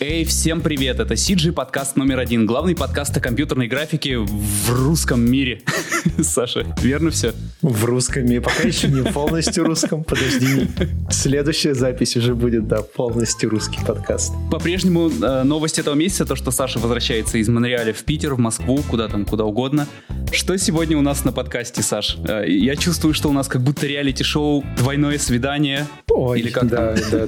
[0.00, 1.00] Эй, всем привет!
[1.00, 5.62] Это CG подкаст номер один, главный подкаст о компьютерной графике в русском мире.
[6.22, 7.32] Саша, верно все?
[7.62, 10.68] В русском мире, пока еще не полностью русском, подожди.
[11.10, 14.32] Следующая запись уже будет, да, полностью русский подкаст.
[14.52, 18.80] По-прежнему э, новость этого месяца, то, что Саша возвращается из Монреаля в Питер, в Москву,
[18.88, 19.88] куда там, куда угодно.
[20.30, 22.18] Что сегодня у нас на подкасте, Саш?
[22.28, 25.88] Э, я чувствую, что у нас как будто реалити-шоу «Двойное свидание».
[26.08, 27.26] Ой, Или как да, да,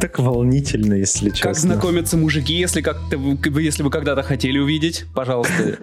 [0.00, 1.48] так волнительно, если честно.
[1.50, 2.96] Как знакомиться знакомятся мужики, если, как
[3.56, 5.78] если вы когда-то хотели увидеть, пожалуйста.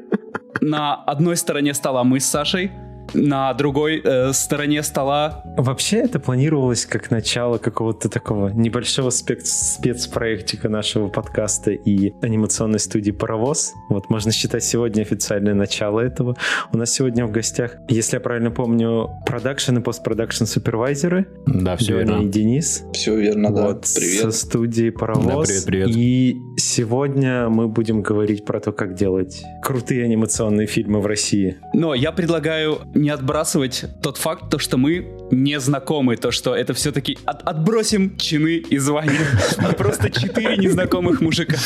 [0.60, 2.70] На одной стороне стола мы с Сашей,
[3.14, 5.42] на другой э, стороне стола.
[5.56, 13.10] Вообще это планировалось как начало какого-то такого небольшого спец спецпроектика нашего подкаста и анимационной студии
[13.10, 13.72] «Паровоз».
[13.88, 16.36] Вот можно считать сегодня официальное начало этого.
[16.72, 21.26] У нас сегодня в гостях, если я правильно помню, продакшн и постпродакшн супервайзеры.
[21.46, 22.22] Да, все Леня верно.
[22.22, 22.84] и Денис.
[22.92, 23.62] Все верно, да.
[23.68, 24.22] Вот, привет.
[24.22, 25.26] Со студии «Паровоз».
[25.26, 25.88] Да, привет, привет.
[25.90, 31.58] И сегодня мы будем говорить про то, как делать крутые анимационные фильмы в России.
[31.74, 36.74] Но я предлагаю не отбрасывать тот факт, то, что мы не знакомы, то, что это
[36.74, 39.20] все-таки от, отбросим чины и звания.
[39.58, 41.56] А просто четыре незнакомых мужика.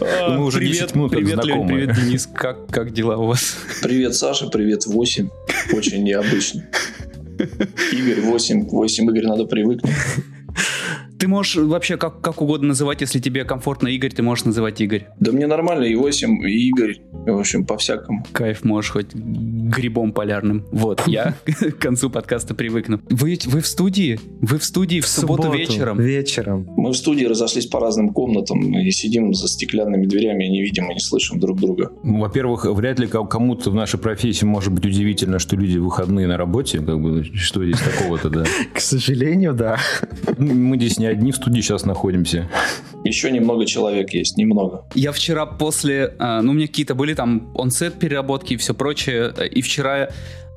[0.00, 3.56] Мы уже привет, минут привет, Лень, привет, Денис, как, как дела у вас?
[3.82, 5.28] Привет, Саша, привет, 8.
[5.72, 6.64] Очень необычно.
[7.92, 8.68] Игорь, 8.
[8.68, 9.94] 8 Игорь, надо привыкнуть.
[11.18, 15.06] Ты можешь вообще как, как угодно называть, если тебе комфортно Игорь, ты можешь называть Игорь.
[15.18, 17.00] Да мне нормально, и 8, и Игорь.
[17.12, 18.24] В общем, по-всякому.
[18.32, 20.64] Кайф, можешь хоть грибом полярным.
[20.70, 23.00] Вот, я к концу подкаста привыкну.
[23.10, 24.20] Вы, вы в студии?
[24.40, 25.98] Вы в студии в, в субботу, субботу вечером?
[26.00, 26.68] Вечером.
[26.76, 30.88] Мы в студии разошлись по разным комнатам и сидим за стеклянными дверями и не видим
[30.90, 31.90] и не слышим друг друга.
[32.02, 36.78] Во-первых, вряд ли кому-то в нашей профессии может быть удивительно, что люди выходные на работе.
[36.78, 38.44] Как бы, что здесь такого-то, да?
[38.72, 39.78] К сожалению, да.
[40.38, 42.48] Мы здесь не одни в студии сейчас находимся.
[43.04, 44.84] Еще немного человек есть, немного.
[44.94, 49.32] Я вчера после, а, ну, у меня какие-то были там онсет переработки и все прочее,
[49.50, 50.08] и вчера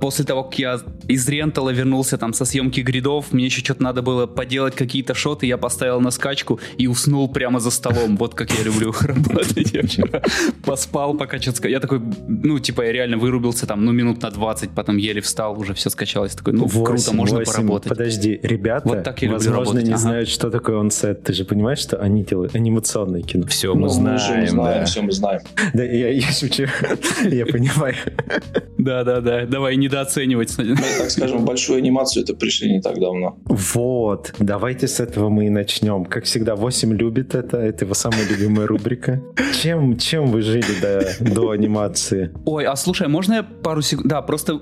[0.01, 4.01] после того, как я из рентала вернулся там со съемки гридов, мне еще что-то надо
[4.01, 8.17] было поделать какие-то шоты, я поставил на скачку и уснул прямо за столом.
[8.17, 9.71] Вот как я люблю работать.
[9.73, 10.21] Я вчера
[10.65, 11.69] поспал, пока что-то...
[11.69, 15.59] Я такой, ну, типа, я реально вырубился там, ну, минут на 20, потом еле встал,
[15.59, 16.33] уже все скачалось.
[16.33, 17.51] Такой, ну, 8, круто, можно 8.
[17.51, 17.89] поработать.
[17.89, 19.83] Подожди, ребята, вот так я возможно, работать.
[19.83, 20.01] не ага.
[20.01, 21.23] знают, что такое онсет.
[21.23, 23.45] Ты же понимаешь, что они делают анимационное кино?
[23.45, 24.85] Все мы ну, знаем, мы знаем, да.
[24.85, 25.41] все мы знаем.
[25.73, 26.65] Да, я, я шучу,
[27.29, 27.95] я понимаю.
[28.77, 30.57] Да-да-да, давай не недооценивать.
[30.57, 33.37] Мы, так скажем, большую анимацию это пришли не так давно.
[33.45, 36.05] Вот, давайте с этого мы и начнем.
[36.05, 39.21] Как всегда, 8 любит это, это его самая любимая рубрика.
[39.61, 42.31] Чем, чем вы жили до, до анимации?
[42.45, 44.07] Ой, а слушай, можно я пару секунд...
[44.07, 44.59] Да, просто...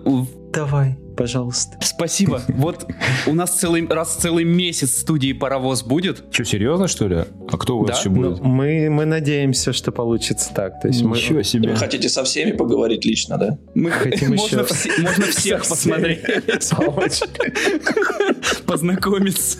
[0.53, 1.77] Давай пожалуйста.
[1.81, 2.41] Спасибо.
[2.47, 2.87] Вот
[3.27, 6.23] у нас целый раз целый месяц в студии паровоз будет.
[6.31, 7.25] Что, серьезно, что ли?
[7.51, 7.99] А кто у вас да?
[7.99, 8.39] еще будет?
[8.39, 10.79] Ну, мы, мы надеемся, что получится так.
[10.79, 11.43] То есть Ничего мы...
[11.43, 11.71] себе.
[11.71, 13.57] Вы хотите со всеми поговорить лично, да?
[13.75, 14.73] Мы хотим можно, еще...
[14.73, 16.21] все, можно всех посмотреть.
[18.65, 19.57] Познакомиться.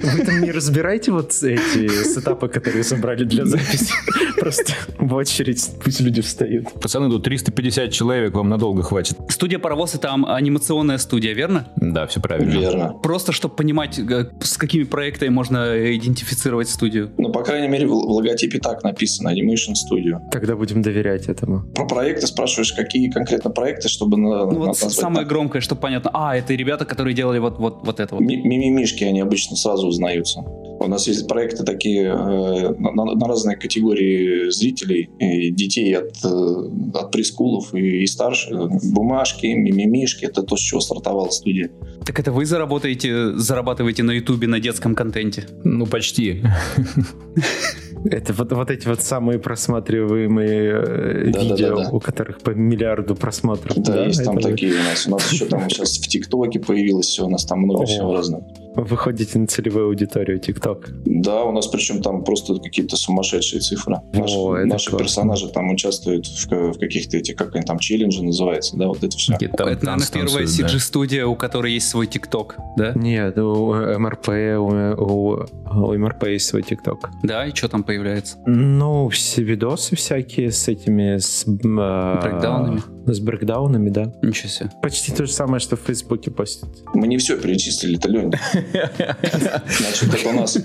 [0.00, 3.92] Вы там не разбираете вот эти сетапы, которые собрали для записи?
[4.38, 6.72] Просто в очередь пусть люди встают.
[6.80, 9.16] Пацаны, тут 350 человек, вам надолго хватит.
[9.28, 11.68] Студия «Паровоз»— это анимационная студия, верно?
[11.76, 12.52] Да, все правильно.
[12.52, 12.94] Верно.
[13.02, 17.10] Просто, чтобы понимать, э, с какими проектами можно идентифицировать студию.
[17.18, 20.20] Ну, по крайней мере, в логотипе так написано Animation Studio.
[20.30, 21.62] Тогда будем доверять этому.
[21.74, 25.28] Про проекты спрашиваешь, какие конкретно проекты, чтобы на, ну, вот самое так.
[25.28, 26.10] громкое, чтобы понятно.
[26.12, 28.20] А, это ребята, которые делали вот, вот, вот это вот.
[28.22, 30.40] Мимимишки, они обычно сразу узнаются.
[30.78, 36.98] У нас есть проекты такие э, на, на разные категории зрителей, и детей от, э,
[36.98, 38.50] от прескулов и, и старше.
[38.92, 41.70] Бумажки, мимимишки, это то, с чего стартовала студия.
[42.04, 45.46] Так это вы заработаете, зарабатываете на ютубе на детском контенте?
[45.64, 46.42] Ну, почти.
[48.10, 51.90] Это вот, вот эти вот самые просматриваемые э, да, видео, да, да, да.
[51.90, 53.76] у которых по миллиарду просмотров.
[53.76, 55.06] Да, да есть там такие у нас.
[55.06, 58.44] У нас еще там сейчас в ТикТоке появилось все, у нас там много всего разного.
[58.76, 60.90] Вы выходите на целевую аудиторию ТикТок.
[61.06, 63.96] Да, у нас причем там просто какие-то сумасшедшие цифры.
[64.12, 68.76] Наши, О, наши персонажи там участвуют в, в каких-то этих, как они там, челленджи называются,
[68.76, 69.32] да, вот это все.
[69.34, 72.92] Это, это наверное, первая CG-студия, у которой есть свой ТикТок, да?
[72.94, 74.28] Нет, у МРП,
[74.58, 74.66] у,
[75.02, 77.10] у, у МРП есть свой ТикТок.
[77.22, 78.38] Да, и что там появляется?
[78.46, 81.18] Ну, все видосы всякие с этими...
[81.18, 82.82] С, э, брейкдаунами?
[83.06, 84.12] С брейкдаунами, да.
[84.22, 84.70] Ничего себе.
[84.82, 86.70] Почти то же самое, что в Фейсбуке постят.
[86.94, 88.32] Мы не все перечислили-то, Лень.
[88.52, 90.58] Значит, это у нас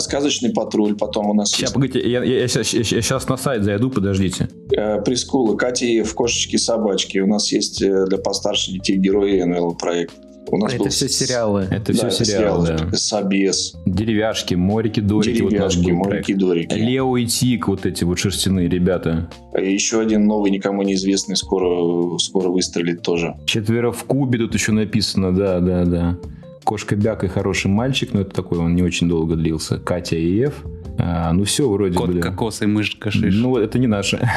[0.00, 1.74] Сказочный патруль, потом у нас Сейчас, есть...
[1.74, 4.48] погодите, я, я, я, сейчас, я, я сейчас на сайт зайду, подождите.
[4.74, 7.18] Э, Прискулы, Катя в кошечки, собачки.
[7.18, 10.14] У нас есть э, для постарше детей герои НЛ проект.
[10.52, 11.68] У нас Это был все сериалы.
[11.70, 12.96] Это Да, все сериалы, да.
[12.96, 15.42] Собес, Деревяшки, морики, дорики.
[15.42, 16.74] вот деревяшки, был моряки, дорики.
[16.74, 19.30] Лео и Тик, вот эти вот шерстяные ребята.
[19.56, 23.36] И Еще один новый, никому неизвестный, скоро, скоро выстрелит тоже.
[23.46, 26.18] Четверо в кубе тут еще написано, да, да, да.
[26.64, 29.78] Кошка Бяк и хороший мальчик, но это такой, он не очень долго длился.
[29.78, 30.64] Катя и Ев.
[30.98, 32.20] А, ну все, вроде Кот, бы.
[32.20, 33.34] кокос и мышка шиш.
[33.34, 34.18] Ну, это не наше.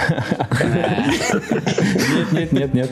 [2.31, 2.92] Нет, нет, нет, нет.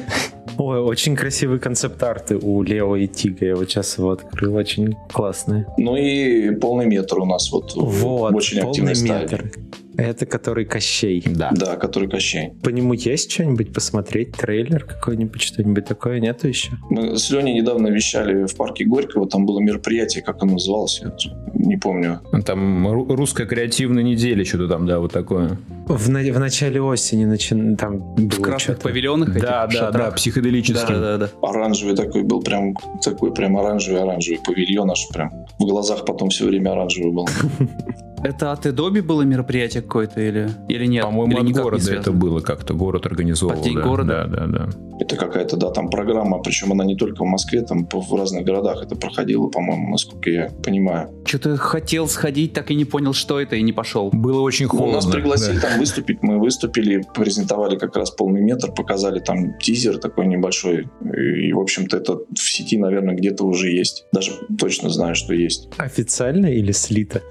[0.63, 3.47] Ой, очень красивые концепт-арты у Лео и Тига.
[3.47, 4.55] Я вот сейчас его открыл.
[4.55, 5.65] Очень классные.
[5.79, 9.51] Ну и полный метр у нас вот, Вот, очень активной полный стадии.
[9.97, 11.21] Это который Кощей.
[11.25, 11.51] Да.
[11.53, 12.51] Да, который Кощей.
[12.63, 14.31] По нему есть что-нибудь посмотреть?
[14.33, 16.19] Трейлер какой-нибудь, что-нибудь такое?
[16.19, 16.71] Нету еще?
[16.89, 21.11] Мы с Леней недавно вещали в парке Горького, там было мероприятие, как оно называлось, я
[21.53, 22.21] не помню.
[22.45, 25.57] Там ру- русская креативная неделя, что-то там, да, вот такое.
[25.87, 28.81] В, на- в начале осени начи- там было В красных что-то.
[28.81, 30.15] павильонах этих, Да, да, да, шатрах.
[30.15, 30.93] психоделический.
[30.95, 31.29] Да, да, да.
[31.41, 35.31] Оранжевый такой был, прям такой прям оранжевый-оранжевый павильон аж прям.
[35.59, 37.27] В глазах потом все время оранжевый был.
[38.23, 41.03] Это от Adobe было мероприятие какое-то или, или нет?
[41.03, 42.73] По-моему, Или от города это было как-то.
[42.73, 43.57] Город организовывал.
[43.57, 43.81] Под День да.
[43.81, 44.27] города?
[44.27, 44.69] Да, да, да.
[44.99, 48.83] Это какая-то, да, там программа, причем она не только в Москве, там в разных городах
[48.83, 51.09] это проходило, по-моему, насколько я понимаю.
[51.25, 54.11] Что-то хотел сходить, так и не понял, что это, и не пошел.
[54.13, 54.95] Было очень Ну, холодно.
[54.95, 55.69] нас пригласили да.
[55.69, 60.87] там выступить, мы выступили, презентовали как раз полный метр, показали там тизер такой небольшой,
[61.17, 64.05] и, в общем-то, это в сети, наверное, где-то уже есть.
[64.11, 65.69] Даже точно знаю, что есть.
[65.77, 67.21] Официально или слито?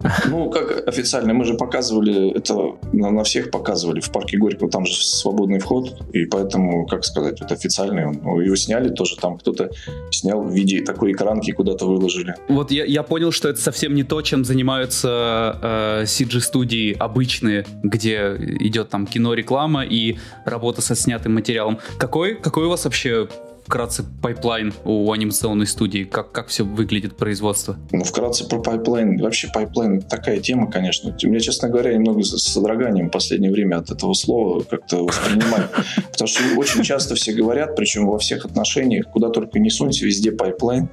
[0.28, 4.00] Ну, как официально, мы же показывали это, на, всех показывали.
[4.00, 8.06] В парке Горького там же свободный вход, и поэтому, как сказать, это официальный.
[8.06, 9.70] Ну, его сняли тоже, там кто-то
[10.10, 12.34] снял в виде такой экранки, куда-то выложили.
[12.48, 18.36] Вот я, я понял, что это совсем не то, чем занимаются э, CG-студии обычные, где
[18.60, 21.78] идет там кино, реклама и работа со снятым материалом.
[21.98, 23.28] Какой, какой у вас вообще
[23.68, 26.04] вкратце пайплайн у анимационной студии?
[26.04, 27.76] Как, как все выглядит производство?
[27.92, 29.20] Ну, вкратце про пайплайн.
[29.20, 31.14] Вообще пайплайн такая тема, конечно.
[31.22, 35.68] У меня, честно говоря, немного с содроганием в последнее время от этого слова как-то воспринимаю.
[36.12, 40.32] Потому что очень часто все говорят, причем во всех отношениях, куда только не сунься, везде
[40.32, 40.88] пайплайн.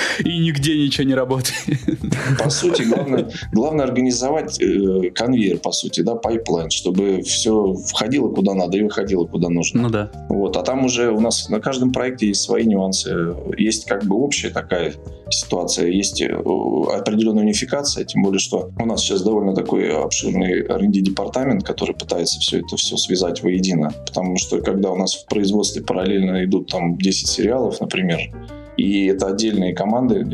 [0.24, 1.80] И нигде ничего не работает.
[2.38, 8.54] По сути, главное, главное организовать э, конвейер, по сути, да, пайплайн, чтобы все входило куда
[8.54, 9.82] надо и выходило куда нужно.
[9.82, 10.10] Ну да.
[10.28, 13.34] Вот, а там уже у нас на каждом проекте есть свои нюансы.
[13.56, 14.94] Есть как бы общая такая
[15.30, 21.00] ситуация, есть э, определенная унификация, тем более, что у нас сейчас довольно такой обширный R&D
[21.00, 23.92] департамент, который пытается все это все связать воедино.
[24.06, 28.20] Потому что когда у нас в производстве параллельно идут там 10 сериалов, например,
[28.76, 30.26] и это отдельные команды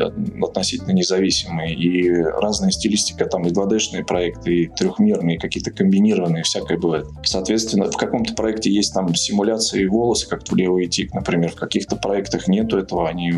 [0.43, 7.07] относительно независимые, и разная стилистика, там и 2D-шные проекты, и трехмерные, какие-то комбинированные, всякое бывает.
[7.25, 11.97] Соответственно, в каком-то проекте есть там симуляции волосы, как в и Тик, например, в каких-то
[11.97, 13.33] проектах нету этого, они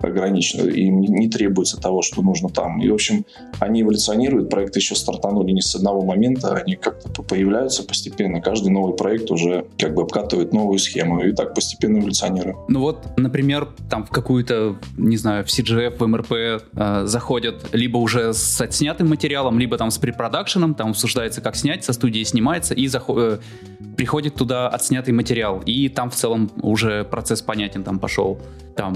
[0.00, 2.80] ограничены, им не- требуется того, что нужно там.
[2.80, 3.24] И, в общем,
[3.58, 8.68] они эволюционируют, проекты еще стартанули не с одного момента, они как-то по- появляются постепенно, каждый
[8.70, 12.56] новый проект уже как бы обкатывает новую схему, и так постепенно эволюционирует.
[12.68, 17.98] Ну вот, например, там в какую-то, не знаю, в CGF, в МРП э, заходят либо
[17.98, 22.74] уже с отснятым материалом, либо там с препродакшеном, там обсуждается, как снять, со студией снимается,
[22.74, 23.38] и захо- э,
[23.96, 28.40] приходит туда отснятый материал, и там в целом уже процесс понятен, там пошел
[28.74, 28.94] там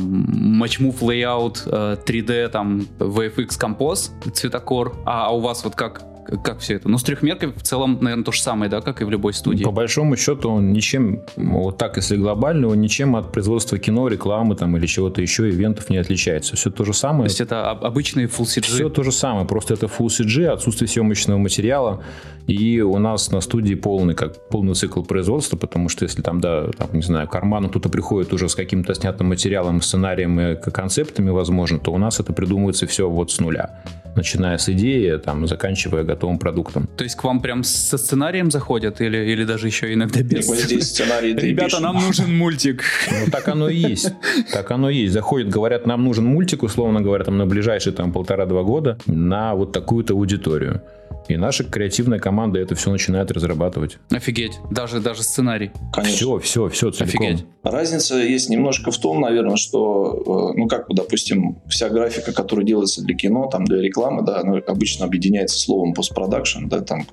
[0.59, 6.03] матчмув, layout, э, 3D, там VFX композ, цветокор, а, а у вас вот как,
[6.45, 6.89] как все это?
[6.89, 9.65] Ну, с трехмеркой в целом, наверное, то же самое, да, как и в любой студии.
[9.65, 14.55] По большому счету он ничем, вот так если глобально, он ничем от производства кино, рекламы
[14.57, 16.57] там или чего-то еще, ивентов не отличается.
[16.57, 17.25] Все то же То самое.
[17.25, 18.63] есть это об- обычный full CG.
[18.63, 22.03] Все то же самое, просто это Full CG, отсутствие съемочного материала,
[22.47, 26.69] и у нас на студии полный, как полный цикл производства, потому что если там, да,
[26.77, 31.79] там, не знаю, карману кто-то приходит уже с каким-то снятым материалом, сценарием и концептами, возможно,
[31.79, 33.83] то у нас это придумывается все вот с нуля,
[34.17, 36.89] начиная с идеи, там, заканчивая готовым продуктом.
[36.97, 40.47] То есть к вам прям со сценарием заходят или, или даже еще иногда без?
[40.47, 42.85] вот здесь сценарий Ребята, нам нужен мультик.
[43.11, 44.13] Ну, так оно и есть.
[44.53, 45.13] Так оно и есть.
[45.13, 49.73] Заходят, говорят, нам нужен мультик, условно говоря, там на ближайшие там полтора-два года на вот
[49.73, 50.83] такую-то аудиторию.
[51.31, 53.99] И наша креативная команда это все начинает разрабатывать.
[54.11, 55.71] Офигеть, даже, даже сценарий.
[55.93, 56.17] Конечно.
[56.17, 57.27] Все, все, все целиком.
[57.27, 57.47] Офигеть.
[57.63, 63.03] Разница есть немножко в том, наверное, что, э, ну как, допустим, вся графика, которая делается
[63.03, 67.07] для кино, там для рекламы, да, она обычно объединяется словом постпродакшн, да, там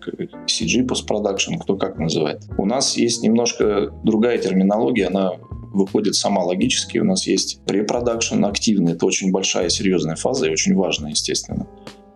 [0.47, 2.41] CG постпродакшн, кто как называет.
[2.57, 5.33] У нас есть немножко другая терминология, она
[5.73, 6.97] выходит сама логически.
[6.97, 11.67] У нас есть препродакшн активный, это очень большая серьезная фаза и очень важная, естественно.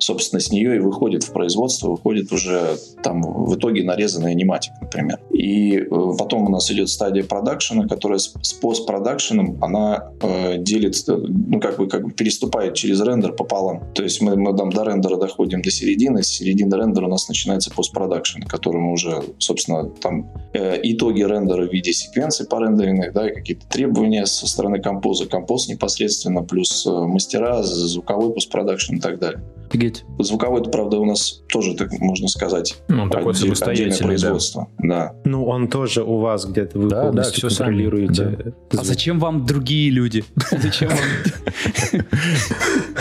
[0.01, 5.19] Собственно, с нее и выходит в производство, выходит уже там в итоге нарезанный аниматик, например.
[5.31, 5.85] И э,
[6.17, 11.77] потом у нас идет стадия продакшена, которая с, с постпродакшеном, она э, делится, ну, как
[11.77, 13.93] бы, как бы переступает через рендер пополам.
[13.93, 17.27] То есть мы, мы там до рендера доходим до середины, с середины рендера у нас
[17.27, 23.29] начинается постпродакшн, который мы уже, собственно, там э, итоги рендера в виде секвенций порендеренных, да,
[23.29, 29.19] и какие-то требования со стороны композа, композ непосредственно, плюс э, мастера, звуковой постпродакшн и так
[29.19, 29.41] далее.
[29.71, 30.03] Офигеть.
[30.19, 34.05] Звуковой, правда, у нас тоже, так можно сказать, Ну, такой отдель- отдельное самостоятельный, да.
[34.05, 34.67] производство.
[34.79, 35.15] Да.
[35.23, 38.53] Ну, он тоже у вас где-то, вы Да, да, сами, контролируете.
[38.77, 40.25] А зачем вам другие люди?
[40.51, 42.01] Зачем вам,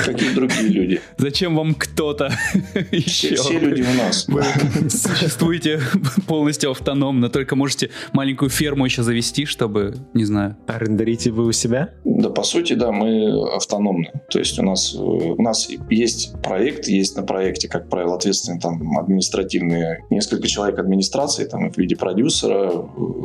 [0.04, 1.00] Какие другие люди?
[1.18, 2.30] зачем вам кто-то
[2.72, 3.34] Все, еще?
[3.36, 4.26] все люди у нас.
[4.28, 4.42] Вы
[4.88, 5.80] существуете
[6.26, 10.56] полностью автономно, только можете маленькую ферму еще завести, чтобы, не знаю.
[10.66, 11.90] А рендерите вы у себя?
[12.04, 14.10] Да, по сути, да, мы автономны.
[14.30, 18.60] То есть у нас, э, у нас есть проект, есть на проекте, как правило, ответственные
[18.60, 22.70] там административные, несколько человек администрации, там в виде продюсера,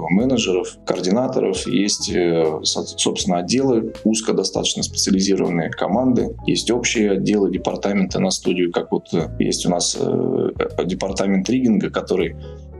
[0.09, 8.19] менеджеров, координаторов, есть, э, со- собственно, отделы, узко достаточно специализированные команды, есть общие отделы, департаменты
[8.19, 10.49] на студию, как вот э, есть у нас э,
[10.85, 12.35] департамент ригинга, который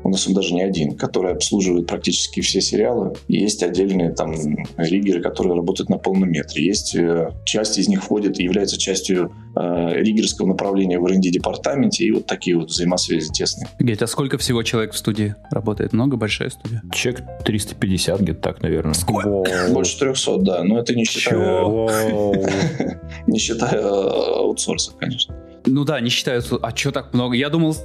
[0.06, 3.16] у нас он даже не один, который обслуживает практически все сериалы.
[3.28, 4.36] И есть отдельные там
[4.78, 6.64] риггеры, которые работают на полном метре.
[6.64, 12.06] Есть э, часть из них входит и является частью э, риггерского направления в R&D департаменте.
[12.06, 13.68] И вот такие вот взаимосвязи тесные.
[13.80, 15.92] Офигеть, а сколько всего человек в студии работает?
[15.92, 16.84] Много, большая студия?
[16.94, 18.94] Чек 350 где-то так, наверное.
[19.08, 19.44] Воу.
[19.72, 20.64] Больше 300, да.
[20.64, 21.66] Но это не считая,
[23.26, 25.34] не считая аутсорса, конечно.
[25.66, 26.44] Ну да, не считаю.
[26.62, 27.36] А что так много?
[27.36, 27.76] Я думал,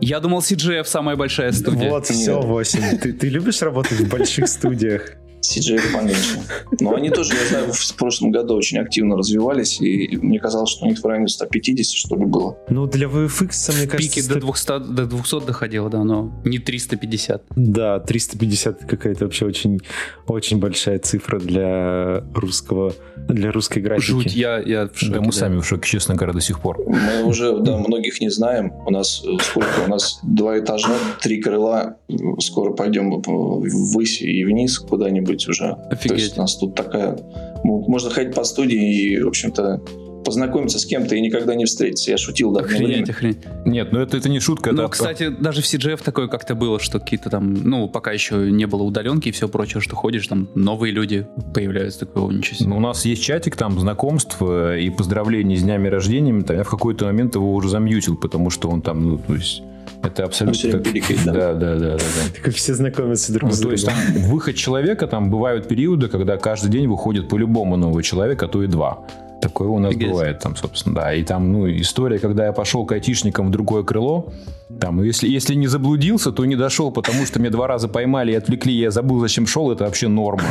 [0.00, 1.90] я думал, CGF самая большая студия.
[1.90, 2.44] Вот, все, Нет.
[2.44, 2.98] 8.
[2.98, 5.16] Ты, ты любишь работать в больших студиях?
[5.40, 6.40] CGF поменьше.
[6.80, 10.84] Но они тоже, я знаю, в прошлом году очень активно развивались, и мне казалось, что
[10.84, 12.56] у них в районе 150, что ли, было.
[12.68, 16.58] Ну, для VFX, мне В пике кажется, до 200, до 200 доходило, да, но не
[16.58, 17.42] 350.
[17.56, 19.80] Да, 350 какая-то вообще очень,
[20.26, 24.10] очень большая цифра для русского, для русской графики.
[24.10, 25.12] Жуть, я, я в шоке.
[25.12, 26.78] Да, мы сами в шоке, честно говоря, до сих пор.
[26.86, 28.72] Мы уже, да, многих не знаем.
[28.86, 29.84] У нас э, сколько?
[29.86, 31.96] У нас два этажа, три крыла.
[32.38, 35.68] Скоро пойдем э, ввысь и вниз куда-нибудь уже.
[35.68, 36.18] То Офигеть.
[36.18, 37.18] есть у нас тут такая...
[37.62, 39.80] Можно ходить по студии и, в общем-то,
[40.24, 42.10] познакомиться с кем-то и никогда не встретиться.
[42.10, 43.38] Я шутил, да, Охренеть, охренеть.
[43.64, 44.72] Нет, ну это, это не шутка.
[44.72, 48.50] Ну, это кстати, даже в CGF такое как-то было, что какие-то там, ну, пока еще
[48.50, 52.68] не было удаленки и все прочее, что ходишь, там новые люди появляются, такого ничего себе.
[52.68, 56.40] Ну, у нас есть чатик там знакомств и поздравлений с днями рождения.
[56.42, 59.62] Там я в какой-то момент его уже замьютил, потому что он там, ну, то есть,
[60.02, 60.70] это абсолютно...
[60.72, 61.32] так- пиликает, да?
[61.32, 62.40] Да, да, да, да, да.
[62.42, 64.02] Как все знакомятся друг Ну, с то есть другом.
[64.14, 68.62] там выход человека, там бывают периоды, когда каждый день выходит по-любому новый человек, а то
[68.62, 68.98] и два.
[69.42, 70.10] Такое у нас Офигеть.
[70.10, 71.14] бывает там, собственно, да.
[71.14, 74.32] И там, ну, история, когда я пошел к айтишникам в другое крыло,
[74.80, 78.32] там, ну, если, если не заблудился, то не дошел, потому что меня два раза поймали
[78.32, 80.44] и отвлекли, я забыл, зачем шел, это вообще норма.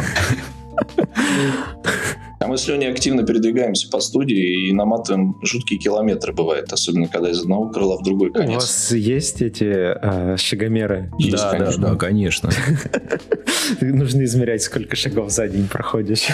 [2.41, 6.71] А мы с Леней активно передвигаемся по студии и наматываем жуткие километры, бывает.
[6.71, 8.55] Особенно, когда из одного крыла в другой У конец.
[8.55, 11.11] вас есть эти а, шагомеры?
[11.19, 11.81] Есть, да, конечно.
[11.81, 12.49] да, да, конечно.
[13.81, 16.27] Нужно измерять, сколько шагов за день проходишь.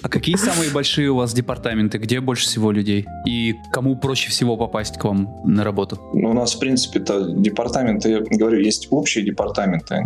[0.00, 1.98] А какие самые большие у вас департаменты?
[1.98, 3.06] Где больше всего людей?
[3.26, 6.00] И кому проще всего попасть к вам на работу?
[6.14, 10.02] Ну, у нас, в принципе-то, департаменты, я говорю, есть общие департаменты,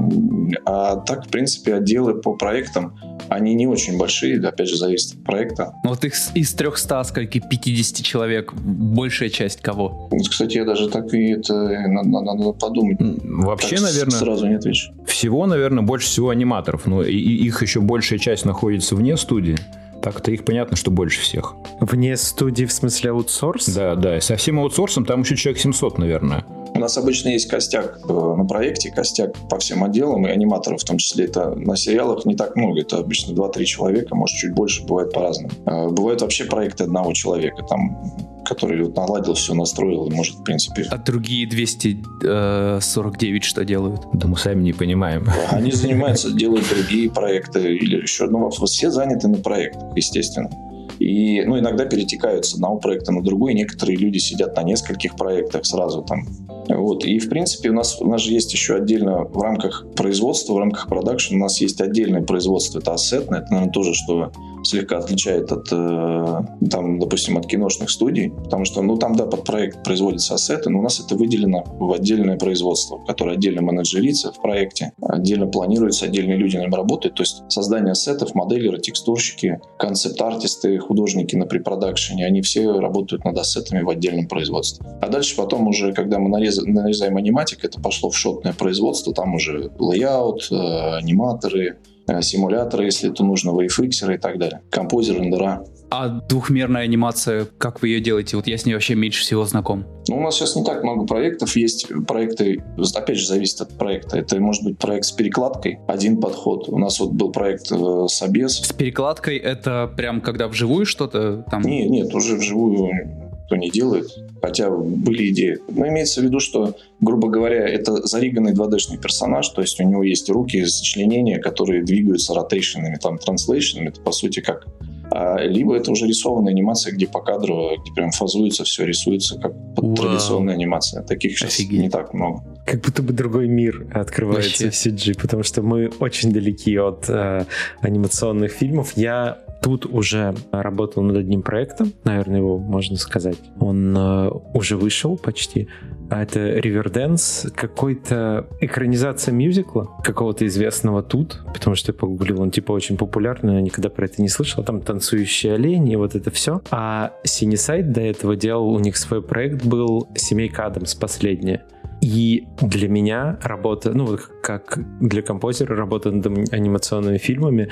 [0.65, 5.25] а так, в принципе, отделы по проектам, они не очень большие, опять же, зависит от
[5.25, 5.73] проекта.
[5.85, 10.09] Ну, Вот их из 300, скольки, 50 человек, большая часть кого?
[10.11, 11.55] Вот, Кстати, я даже так и это
[11.89, 12.97] надо, надо- подумать.
[13.01, 14.93] Вообще, Так наверное, Сразу не отвечу.
[15.07, 16.87] всего, наверное, больше всего аниматоров.
[16.87, 19.57] Но и, и их еще большая часть находится вне студии.
[20.03, 21.55] Так-то их понятно, что больше всех.
[21.81, 23.69] Вне студии, в смысле аутсорс?
[23.69, 24.21] Да, да.
[24.21, 26.45] Со всем аутсорсом там еще человек 700, наверное.
[26.75, 30.85] У нас обычно есть костяк э, на проекте, костяк по всем отделам, и аниматоров в
[30.85, 31.25] том числе.
[31.25, 35.51] Это на сериалах не так много, это обычно 2-3 человека, может чуть больше, бывает по-разному.
[35.65, 37.99] Э, Бывают вообще проекты одного человека, там,
[38.47, 40.87] который вот наладил все, настроил, и может, в принципе...
[40.91, 44.03] А другие 249 что делают?
[44.15, 45.29] Да мы сами не понимаем.
[45.51, 48.27] Они занимаются, делают другие проекты или еще...
[48.27, 50.51] Ну, все заняты на проектах, естественно.
[50.99, 53.55] И, ну, иногда перетекают с одного проекта на другой.
[53.55, 56.27] Некоторые люди сидят на нескольких проектах сразу там.
[56.69, 57.05] Вот.
[57.05, 60.59] И, в принципе, у нас, у нас же есть еще отдельно в рамках производства, в
[60.59, 62.79] рамках продакшн, у нас есть отдельное производство.
[62.79, 63.41] Это ассетное.
[63.41, 64.33] Это, наверное, тоже, что
[64.67, 69.45] слегка отличает от, э, там, допустим, от киношных студий, потому что, ну, там, да, под
[69.45, 74.41] проект производятся ассеты, но у нас это выделено в отдельное производство, которое отдельно менеджерится в
[74.41, 80.79] проекте, отдельно планируется, отдельные люди на нем работают, то есть создание ассетов, моделеры, текстурщики, концепт-артисты,
[80.79, 84.87] художники на препродакшене, они все работают над ассетами в отдельном производстве.
[85.01, 89.71] А дальше потом уже, когда мы нарезаем аниматик, это пошло в шотное производство, там уже
[89.79, 91.79] лейаут, э, аниматоры,
[92.21, 94.63] симуляторы, если это нужно, вейфиксеры и так далее.
[94.71, 95.65] Композер, рендера.
[95.91, 98.37] А двухмерная анимация, как вы ее делаете?
[98.37, 99.85] Вот я с ней вообще меньше всего знаком.
[100.09, 101.55] Ну, у нас сейчас не так много проектов.
[101.57, 102.63] Есть проекты,
[102.95, 104.19] опять же, зависит от проекта.
[104.19, 106.69] Это может быть проект с перекладкой, один подход.
[106.69, 108.59] У нас вот был проект э, Собес.
[108.59, 111.63] С перекладкой это прям когда вживую что-то там?
[111.63, 114.09] Нет, нет, уже вживую кто не делает,
[114.43, 115.59] хотя были идеи.
[115.69, 120.03] Но имеется в виду, что, грубо говоря, это зариганный 2D-шный персонаж, то есть у него
[120.03, 124.67] есть руки, сочленения, которые двигаются ротейшенами, там, транслейшенами, это по сути как
[125.11, 129.53] а, либо это уже рисованная анимация, где по кадру, где прям фазуется все, рисуется как
[129.75, 131.03] традиционная анимация.
[131.03, 131.81] Таких сейчас Офигеть.
[131.81, 132.43] не так много.
[132.67, 134.91] Как будто бы другой мир открывается Вообще.
[134.91, 137.45] в CG, потому что мы очень далеки от э,
[137.81, 138.95] анимационных фильмов.
[138.97, 143.39] Я тут уже работал над одним проектом, наверное, его можно сказать.
[143.59, 145.69] Он э, уже вышел почти.
[146.09, 152.73] А это Riverdance, какой-то экранизация мюзикла какого-то известного тут, потому что я погуглил, он типа
[152.73, 154.63] очень популярный, но никогда про это не слышал.
[154.63, 156.63] Там танцующие олени и вот это все.
[156.71, 161.65] А Синисайд до этого делал, у них свой проект был «Семейка Адамс» последняя.
[162.07, 167.69] И для меня работа, ну, как для композера, работа над анимационными фильмами,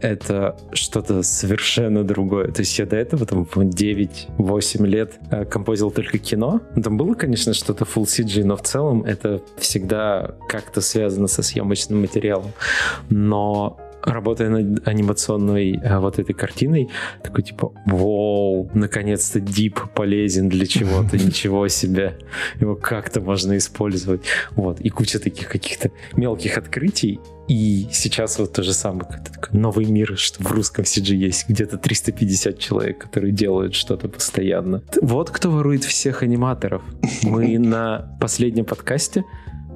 [0.00, 2.50] это что-то совершенно другое.
[2.52, 6.62] То есть я до этого, там, 9-8 лет э, композил только кино.
[6.82, 12.00] Там было, конечно, что-то full CG, но в целом это всегда как-то связано со съемочным
[12.00, 12.52] материалом.
[13.10, 16.88] Но работая над анимационной а, вот этой картиной,
[17.22, 22.18] такой типа, вау, наконец-то дип полезен для чего-то, ничего себе,
[22.60, 24.22] его как-то можно использовать.
[24.52, 29.86] Вот, и куча таких каких-то мелких открытий, и сейчас вот то же самое, такой новый
[29.86, 34.82] мир, что в русском CG есть где-то 350 человек, которые делают что-то постоянно.
[35.00, 36.82] Вот кто ворует всех аниматоров.
[37.22, 39.24] Мы на последнем подкасте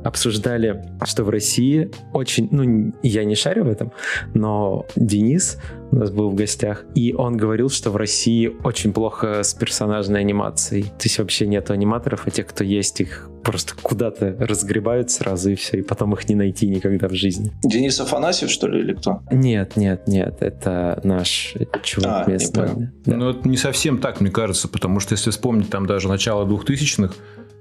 [0.04, 3.92] обсуждали, что в России очень, ну, я не шарю в этом,
[4.34, 5.58] но Денис
[5.92, 10.20] у нас был в гостях, и он говорил, что в России очень плохо с персонажной
[10.20, 10.84] анимацией.
[10.84, 15.54] То есть вообще нету аниматоров, а те, кто есть, их просто куда-то разгребают сразу и
[15.54, 17.52] все, и потом их не найти никогда в жизни.
[17.64, 19.22] Денис Афанасьев, что ли, или кто?
[19.30, 22.90] Нет, нет, нет, это наш чувак а, местный.
[23.04, 23.16] Да.
[23.16, 27.14] Ну, это не совсем так, мне кажется, потому что если вспомнить там даже начало 2000-х,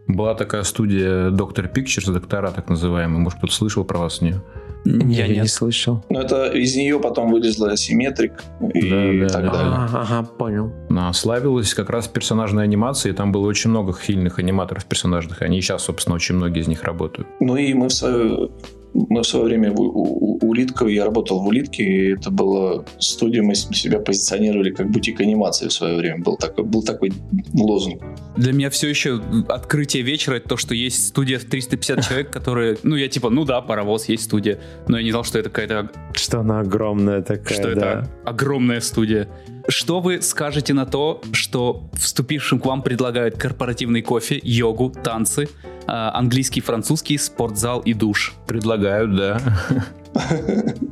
[0.09, 3.19] была такая студия Доктор Pictures, доктора так называемые.
[3.19, 4.41] Может, кто-то слышал про вас с нее?
[4.85, 6.03] Я не слышал.
[6.09, 8.43] Ну, это из нее потом вылезла Симметрик
[8.73, 9.51] и да, да, так да.
[9.51, 9.73] далее.
[9.75, 10.73] Ага, ага, понял.
[10.89, 13.13] Она славилась как раз персонажной анимацией.
[13.13, 15.41] Там было очень много сильных аниматоров персонажных.
[15.41, 17.27] Они сейчас, собственно, очень многие из них работают.
[17.39, 18.49] Ну и мы в свое
[18.93, 23.43] мы в свое время у, у, Улитка, я работал в Улитке, и это была студия,
[23.43, 26.23] мы себя позиционировали как бутик анимации в свое время.
[26.23, 27.13] Был такой, был такой
[27.53, 28.01] лозунг.
[28.35, 32.77] Для меня все еще открытие вечера это то, что есть студия в 350 человек, которые,
[32.83, 35.91] ну я типа, ну да, паровоз, есть студия, но я не знал, что это какая-то...
[36.13, 37.69] Что она огромная такая, Что да.
[37.69, 39.29] это огромная студия.
[39.67, 45.47] Что вы скажете на то, что вступившим к вам предлагают корпоративный кофе, йогу, танцы,
[45.85, 48.33] а, английский, французский, спортзал и душ?
[48.47, 49.39] Предлагают, да.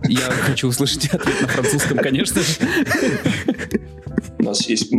[0.07, 2.53] Я хочу услышать ответ на французском, конечно же.
[4.47, 4.91] У нас есть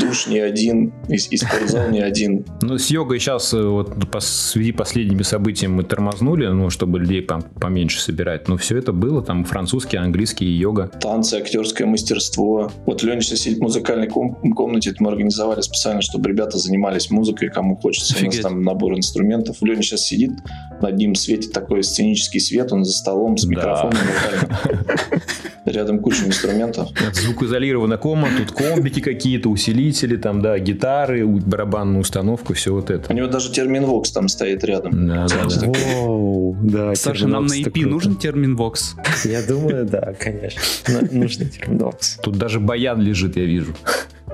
[0.00, 2.44] душ не один, и, и спортзал не один.
[2.60, 7.22] Ну, с йогой сейчас, э, вот по, связи последними событиями мы тормознули, ну, чтобы людей
[7.22, 8.46] там поменьше собирать.
[8.46, 10.92] Но все это было, там французский, английский йога.
[11.00, 12.70] Танцы, актерское мастерство.
[12.86, 17.10] Вот Леня сейчас сидит в музыкальной ком- комнате, это мы организовали специально, чтобы ребята занимались
[17.10, 18.14] музыкой, кому хочется.
[18.14, 18.34] Офигеть.
[18.34, 19.56] У нас там набор инструментов.
[19.60, 20.30] Леня сейчас сидит,
[20.80, 23.98] над ним светит такой сценический свет, он за столом с микрофоном.
[25.64, 26.88] Рядом куча инструментов.
[27.12, 33.12] Звукоизолированная комната, тут комбики какие-то, усилители, там, да, гитары, барабанную установку, все вот это.
[33.12, 35.06] У него даже термин Vox там стоит рядом.
[35.06, 35.66] Да, да, да.
[35.66, 38.94] Воу, да Саша, нам на EP нужен термин Vox?
[39.24, 40.60] Я думаю, да, конечно.
[41.10, 42.18] Нужен термин Vox.
[42.22, 43.74] Тут даже баян лежит, я вижу.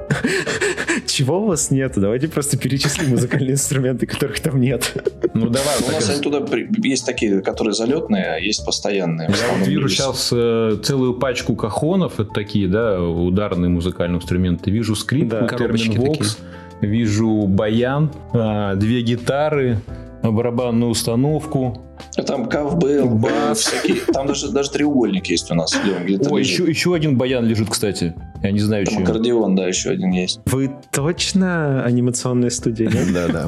[1.18, 1.94] Чего у вас нет?
[1.96, 4.94] Давайте просто перечислим музыкальные инструменты, которых там нет.
[5.34, 5.74] Ну давай.
[5.88, 6.46] У нас они туда
[6.84, 9.28] есть такие, которые залетные, а есть постоянные.
[9.28, 14.70] Я вот вижу сейчас э, целую пачку кахонов, это такие, да, ударные музыкальные инструменты.
[14.70, 16.38] Вижу скрипку, термин вокс,
[16.82, 19.80] вижу баян, а, две гитары,
[20.22, 21.82] барабанную установку,
[22.26, 23.60] Там ковбел, бас.
[23.60, 23.96] всякие.
[24.12, 25.74] Там даже, даже треугольник есть у нас.
[25.74, 28.14] О, еще, еще один баян лежит, кстати.
[28.42, 29.02] Я не знаю, Там чем.
[29.02, 30.40] аккордеон, да, еще один есть.
[30.46, 33.12] Вы точно анимационная студия, нет?
[33.12, 33.46] Да, да.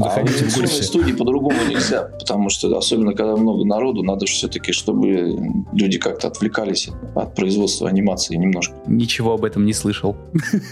[0.00, 5.36] А анимационной студии по-другому нельзя, потому что, особенно когда много народу, надо все-таки, чтобы
[5.72, 8.74] люди как-то отвлекались от производства анимации немножко.
[8.86, 10.16] Ничего об этом не слышал.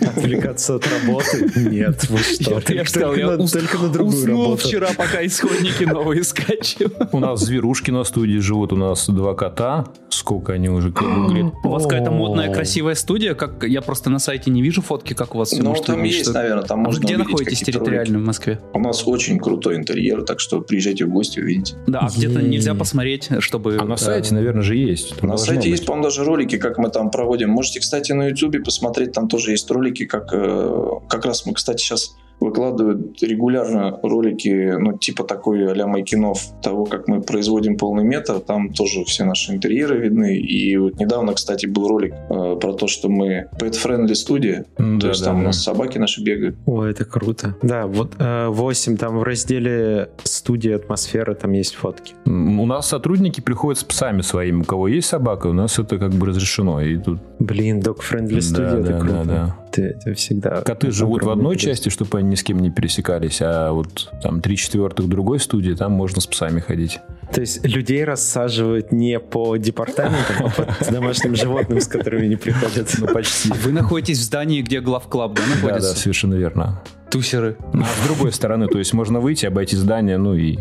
[0.00, 1.50] Отвлекаться от работы?
[1.56, 2.62] Нет, вы что?
[2.72, 4.68] Я сказал, я только на другую работу.
[4.68, 6.99] вчера, пока исходники новые скачивал.
[7.12, 9.86] У нас зверушки на студии живут, у нас два кота.
[10.10, 11.54] Сколько они уже выглядят.
[11.64, 15.34] У вас какая-то модная, красивая студия, как я просто на сайте не вижу фотки, как
[15.34, 16.32] у вас все Ну, там есть, что...
[16.32, 18.60] наверное, там а можно где находитесь территориально в Москве?
[18.74, 21.74] У нас очень крутой интерьер, так что приезжайте в гости, увидите.
[21.86, 23.78] Да, а где-то нельзя посмотреть, чтобы...
[23.80, 25.22] А на сайте, наверное, же есть.
[25.22, 27.50] На сайте есть, по-моему, даже ролики, как мы там проводим.
[27.50, 31.82] Можете, кстати, на YouTube посмотреть, там тоже есть ролики, как э, как раз мы, кстати,
[31.82, 38.40] сейчас выкладывают регулярно ролики, ну, типа такой а-ля Майкинов, того, как мы производим полный метр.
[38.40, 40.36] Там тоже все наши интерьеры видны.
[40.36, 44.64] И вот недавно, кстати, был ролик э, про то, что мы pet-friendly студия.
[44.78, 45.42] Mm, то да, есть да, там да.
[45.42, 46.56] у нас собаки наши бегают.
[46.66, 47.56] О, это круто.
[47.62, 52.14] Да, вот э, 8, там в разделе студия атмосфера, там есть фотки.
[52.26, 54.62] У нас сотрудники приходят с псами своими.
[54.62, 56.80] У кого есть собака, у нас это как бы разрешено.
[56.80, 57.18] И тут...
[57.38, 59.24] Блин, dog-friendly студия, да, это да, круто.
[59.24, 59.56] Да, да.
[59.72, 60.62] Это, это всегда...
[60.62, 64.40] Коты живут в одной части, чтобы они ни с кем не пересекались, а вот там
[64.40, 66.98] три четвертых другой студии, там можно с псами ходить.
[67.32, 72.92] То есть людей рассаживают не по департаментам, а по домашним животным, с которыми они приходят.
[72.98, 73.52] Ну, почти.
[73.52, 75.88] Вы находитесь в здании, где главклаб, да, находится?
[75.90, 76.82] Да, да, совершенно верно.
[77.10, 77.56] Тусеры.
[77.72, 80.58] А с другой стороны, то есть можно выйти, обойти здание, ну и...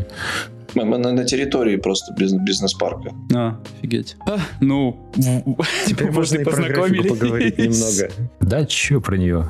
[0.75, 3.13] Мы, мы на, на территории просто бизнес-парка.
[3.33, 4.15] А, офигеть.
[4.27, 5.11] А, ну,
[5.87, 7.09] теперь можно и познакомились.
[7.09, 8.11] поговорить немного.
[8.39, 9.49] Да, чё про нее?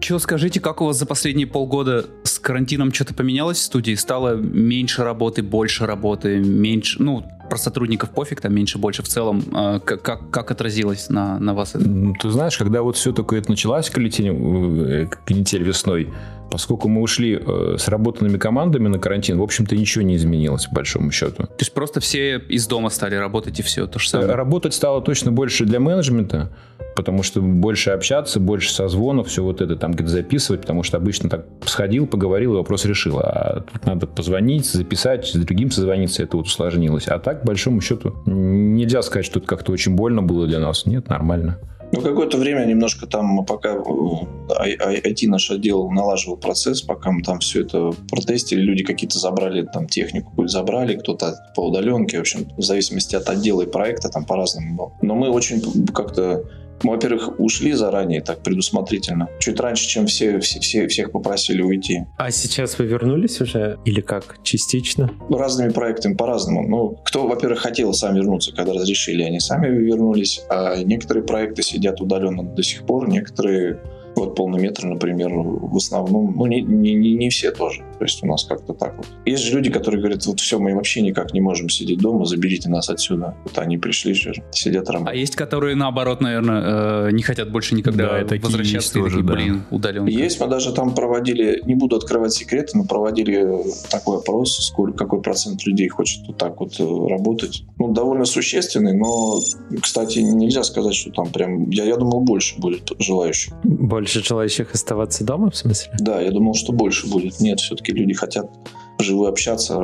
[0.00, 3.94] Че, скажите, как у вас за последние полгода с карантином что-то поменялось в студии?
[3.94, 7.02] Стало меньше работы, больше работы, меньше...
[7.02, 9.42] Ну, про сотрудников пофиг, там меньше, больше в целом.
[9.84, 11.84] Как, как, как отразилось на, на вас это?
[12.20, 16.12] Ты знаешь, когда вот все такое это началось, канитель, э, канитель весной,
[16.50, 20.76] поскольку мы ушли э, с работанными командами на карантин, в общем-то, ничего не изменилось, по
[20.76, 21.44] большому счету.
[21.44, 24.34] То есть просто все из дома стали работать и все то же самое?
[24.34, 26.52] Работать стало точно больше для менеджмента,
[26.94, 31.28] потому что больше общаться, больше созвонов, все вот это там где-то записывать, потому что обычно
[31.28, 33.18] так сходил, поговорил и вопрос решил.
[33.18, 37.08] А тут надо позвонить, записать, с другим созвониться, это вот усложнилось.
[37.08, 40.86] А так, по большому счету, нельзя сказать, что это как-то очень больно было для нас.
[40.86, 41.58] Нет, нормально.
[41.92, 47.60] Ну, какое-то время немножко там, пока IT наш отдел налаживал процесс, пока мы там все
[47.60, 53.14] это протестили, люди какие-то забрали там технику, забрали, кто-то по удаленке, в общем, в зависимости
[53.14, 54.92] от отдела и проекта там по-разному было.
[55.02, 56.44] Но мы очень как-то
[56.82, 59.28] мы, во-первых, ушли заранее так предусмотрительно.
[59.38, 62.04] Чуть раньше, чем все, все, все, всех попросили уйти.
[62.18, 63.78] А сейчас вы вернулись уже?
[63.84, 64.38] Или как?
[64.42, 65.10] Частично?
[65.30, 66.66] Разными проектами по-разному.
[66.68, 70.42] Ну, кто, во-первых, хотел сам вернуться, когда разрешили, они сами вернулись.
[70.50, 73.80] А некоторые проекты сидят удаленно до сих пор, некоторые
[74.16, 77.82] вот полный метр, например, в основном, ну, не, не, не все тоже.
[77.98, 79.06] То есть у нас как-то так вот.
[79.24, 82.68] Есть же люди, которые говорят, вот все, мы вообще никак не можем сидеть дома, заберите
[82.68, 83.36] нас отсюда.
[83.44, 85.16] Вот они пришли же, сидят работают.
[85.16, 88.94] А есть, которые, наоборот, наверное, э, не хотят больше никогда да, возвращаться.
[88.94, 89.34] Тоже, такие, да.
[89.34, 90.10] блин, удаленка.
[90.10, 95.22] Есть, мы даже там проводили, не буду открывать секреты, но проводили такой опрос, сколько, какой
[95.22, 97.64] процент людей хочет вот так вот э, работать.
[97.78, 99.40] Ну, довольно существенный, но,
[99.80, 103.52] кстати, нельзя сказать, что там прям, я, я думал, больше будет желающих.
[103.64, 105.90] Больше больше желающих оставаться дома, в смысле?
[105.98, 107.40] Да, я думал, что больше будет.
[107.40, 108.50] Нет, все-таки люди хотят
[108.98, 109.80] живо общаться,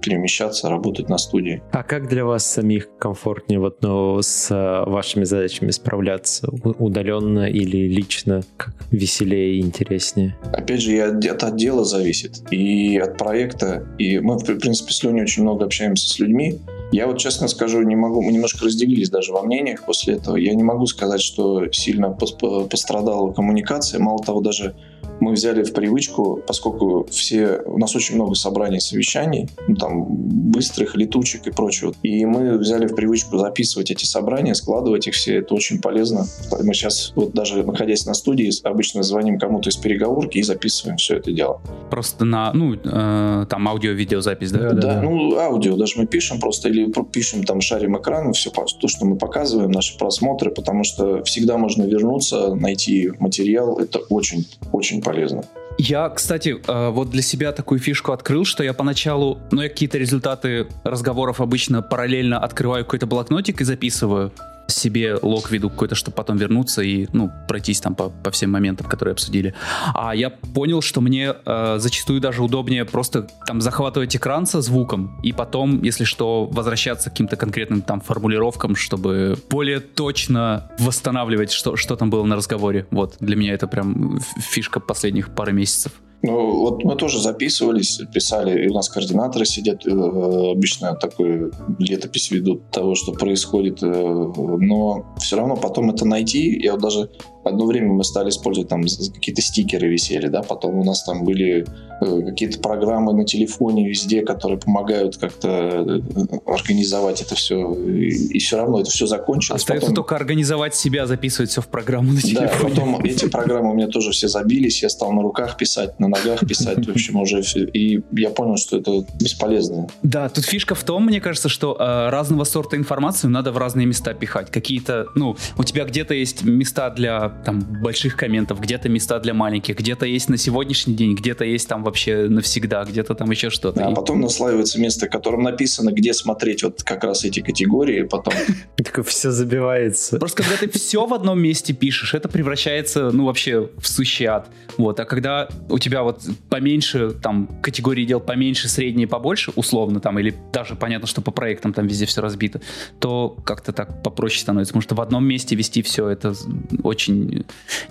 [0.00, 1.62] перемещаться, работать на студии.
[1.70, 6.48] А как для вас самих комфортнее вот, ну, с а, вашими задачами справляться?
[6.78, 8.40] Удаленно или лично?
[8.56, 10.38] Как веселее и интереснее?
[10.54, 12.50] Опять же, это от дела зависит.
[12.50, 13.86] И от проекта.
[13.98, 16.58] И мы, в принципе, с Леней очень много общаемся с людьми.
[16.94, 20.36] Я вот честно скажу, не могу, мы немножко разделились даже во мнениях после этого.
[20.36, 23.98] Я не могу сказать, что сильно пострадала коммуникация.
[23.98, 24.76] Мало того, даже
[25.18, 30.94] мы взяли в привычку, поскольку все, у нас очень много собраний, совещаний, ну, там, быстрых,
[30.94, 31.94] летучек и прочего.
[32.04, 35.38] И мы взяли в привычку записывать эти собрания, складывать их все.
[35.38, 36.26] Это очень полезно.
[36.62, 41.16] Мы сейчас, вот даже находясь на студии, обычно звоним кому-то из переговорки и записываем все
[41.16, 41.60] это дело.
[41.94, 44.58] Просто на, ну, э, там аудио-видеозапись, да?
[44.58, 48.50] Да, да, да, ну, аудио даже мы пишем просто, или пишем там, шарим экран, все
[48.50, 53.78] то, что мы показываем, наши просмотры, потому что всегда можно вернуться, найти материал.
[53.78, 55.44] Это очень, очень полезно.
[55.78, 59.96] Я, кстати, э, вот для себя такую фишку открыл, что я поначалу, ну, я какие-то
[59.96, 64.32] результаты разговоров обычно параллельно открываю какой-то блокнотик и записываю.
[64.66, 68.86] Себе лог веду какой-то, чтобы потом вернуться и, ну, пройтись там по, по всем моментам,
[68.86, 69.54] которые обсудили.
[69.94, 75.20] А я понял, что мне э, зачастую даже удобнее просто там захватывать экран со звуком
[75.22, 81.76] и потом, если что, возвращаться к каким-то конкретным там формулировкам, чтобы более точно восстанавливать, что,
[81.76, 82.86] что там было на разговоре.
[82.90, 85.92] Вот, для меня это прям фишка последних пары месяцев.
[86.22, 92.30] Ну, вот мы тоже записывались, писали, и у нас координаторы сидят, э, обычно такой летопись
[92.30, 97.10] ведут того, что происходит, э, но все равно потом это найти, я вот даже
[97.44, 101.66] одно время мы стали использовать там какие-то стикеры висели, да, потом у нас там были
[102.00, 106.00] э, какие-то программы на телефоне везде, которые помогают как-то э,
[106.46, 109.62] организовать это все, и, все равно это все закончилось.
[109.62, 109.96] Остается потом...
[109.96, 112.50] только организовать себя, записывать все в программу на телефоне.
[112.50, 116.08] Да, потом эти программы у меня тоже все забились, я стал на руках писать, на
[116.08, 119.88] ногах писать, в общем, уже и я понял, что это бесполезно.
[120.02, 123.86] Да, тут фишка в том, мне кажется, что э, разного сорта информацию надо в разные
[123.86, 124.50] места пихать.
[124.50, 129.76] Какие-то, ну, у тебя где-то есть места для там больших комментов, где-то места для маленьких,
[129.76, 133.86] где-то есть на сегодняшний день, где-то есть там вообще навсегда, где-то там еще что-то.
[133.86, 138.34] А потом наслаивается место, в котором написано, где смотреть вот как раз эти категории, потом...
[138.76, 140.18] Так все забивается.
[140.18, 144.48] Просто когда ты все в одном месте пишешь, это превращается, ну, вообще в сущий ад.
[144.76, 150.18] Вот, а когда у тебя вот поменьше, там, категории дел поменьше, средние побольше, условно, там,
[150.18, 152.60] или даже понятно, что по проектам там везде все разбито,
[153.00, 156.34] то как-то так попроще становится, потому что в одном месте вести все это
[156.82, 157.23] очень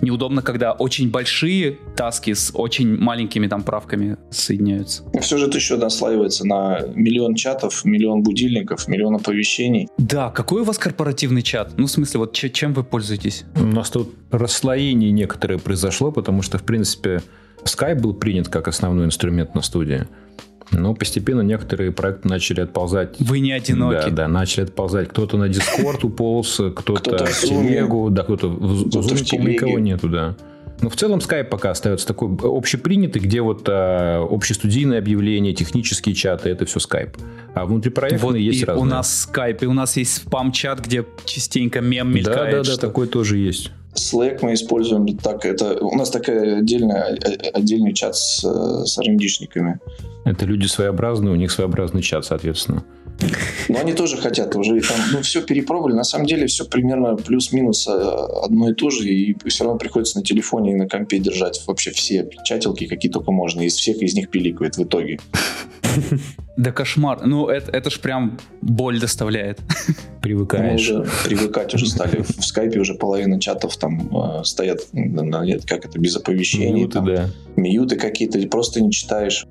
[0.02, 5.04] неудобно, когда очень большие таски с очень маленькими там правками соединяются.
[5.22, 9.88] Все же это еще наслаивается на миллион чатов, миллион будильников, миллион оповещений.
[9.98, 11.74] Да, какой у вас корпоративный чат?
[11.78, 13.46] Ну, в смысле, вот чем вы пользуетесь?
[13.56, 17.22] У нас тут расслоение некоторое произошло, потому что, в принципе,
[17.63, 20.08] Skype был принят как основной инструмент на студии.
[20.74, 23.16] Но постепенно некоторые проекты начали отползать.
[23.20, 24.10] Вы не одиноки.
[24.10, 25.10] Да, да, начали отползать.
[25.10, 30.36] Кто-то на Discord уполз, кто-то в телегу, да, кто-то в Zoom, никого нету, да.
[30.82, 36.50] Но в целом Skype пока остается такой общепринятый, где вот а, общестудийные объявления, технические чаты,
[36.50, 37.18] это все Skype.
[37.54, 38.84] А внутрипроектные вот есть и разные.
[38.84, 42.36] у нас Skype, и у нас есть спам-чат, где частенько мем мелькает.
[42.36, 42.78] Да, да, да, что...
[42.78, 43.72] такой тоже есть.
[43.96, 47.18] Slack мы используем так, это у нас такая отдельная,
[47.54, 49.78] отдельный чат с, с rnd
[50.26, 52.84] Это люди своеобразные, у них своеобразный чат, соответственно.
[53.70, 55.94] Но они тоже хотят уже там, ну, все перепробовали.
[55.94, 57.92] На самом деле все примерно плюс-минус э,
[58.44, 61.92] одно и то же, и все равно приходится на телефоне и на компе держать вообще
[61.92, 63.62] все чатилки, какие только можно.
[63.62, 65.20] Из всех из них пиликает в итоге.
[66.56, 67.26] Да кошмар.
[67.26, 69.60] Ну, это, это ж прям боль доставляет.
[70.22, 70.90] Привыкаешь.
[70.90, 72.22] Мы уже привыкать уже стали.
[72.22, 74.82] В скайпе уже половина чатов там э, стоят,
[75.66, 76.82] как это, без оповещений.
[76.82, 77.30] Мьюты, там, да.
[77.56, 79.48] Мьюты какие-то, просто не читаешь.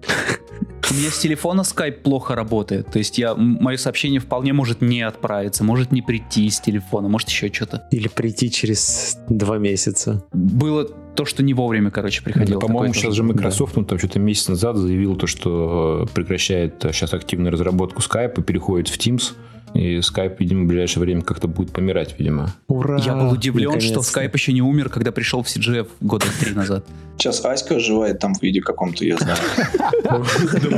[0.90, 2.86] У меня с телефона скайп плохо работает.
[2.90, 7.28] То есть я, мое сообщение вполне может не отправиться, может не прийти с телефона, может
[7.28, 7.88] еще что-то.
[7.90, 10.22] Или прийти через два месяца.
[10.32, 12.60] Было то, что не вовремя, короче, приходило.
[12.60, 13.80] Да, по-моему, сейчас же Microsoft, да.
[13.80, 18.42] ну, там что-то месяц назад заявил то, что э, прекращает сейчас активную разработку Skype и
[18.42, 19.32] переходит в Teams.
[19.74, 22.54] И Skype, видимо, в ближайшее время как-то будет помирать, видимо.
[22.68, 22.98] Ура!
[22.98, 26.84] Я был удивлен, что Skype еще не умер, когда пришел в CGF года три назад.
[27.16, 29.38] Сейчас Аська оживает там в виде каком-то, я знаю.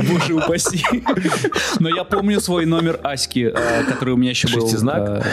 [0.09, 0.83] Боже упаси.
[1.79, 4.61] Но я помню свой номер Аськи, э, который у меня еще был.
[4.61, 5.25] Шестизнак?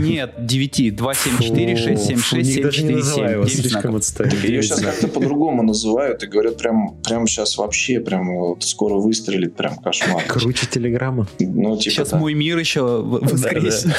[0.00, 3.46] Нет, 9, 274 676 747.
[3.48, 4.34] Слишком отстали.
[4.46, 9.54] Ее сейчас как-то по-другому называют и говорят, прям, прям сейчас вообще прям вот скоро выстрелит,
[9.56, 10.24] прям кошмар.
[10.26, 11.26] Круче телеграмма.
[11.38, 13.94] Ну, типа сейчас мой мир еще воскреснет.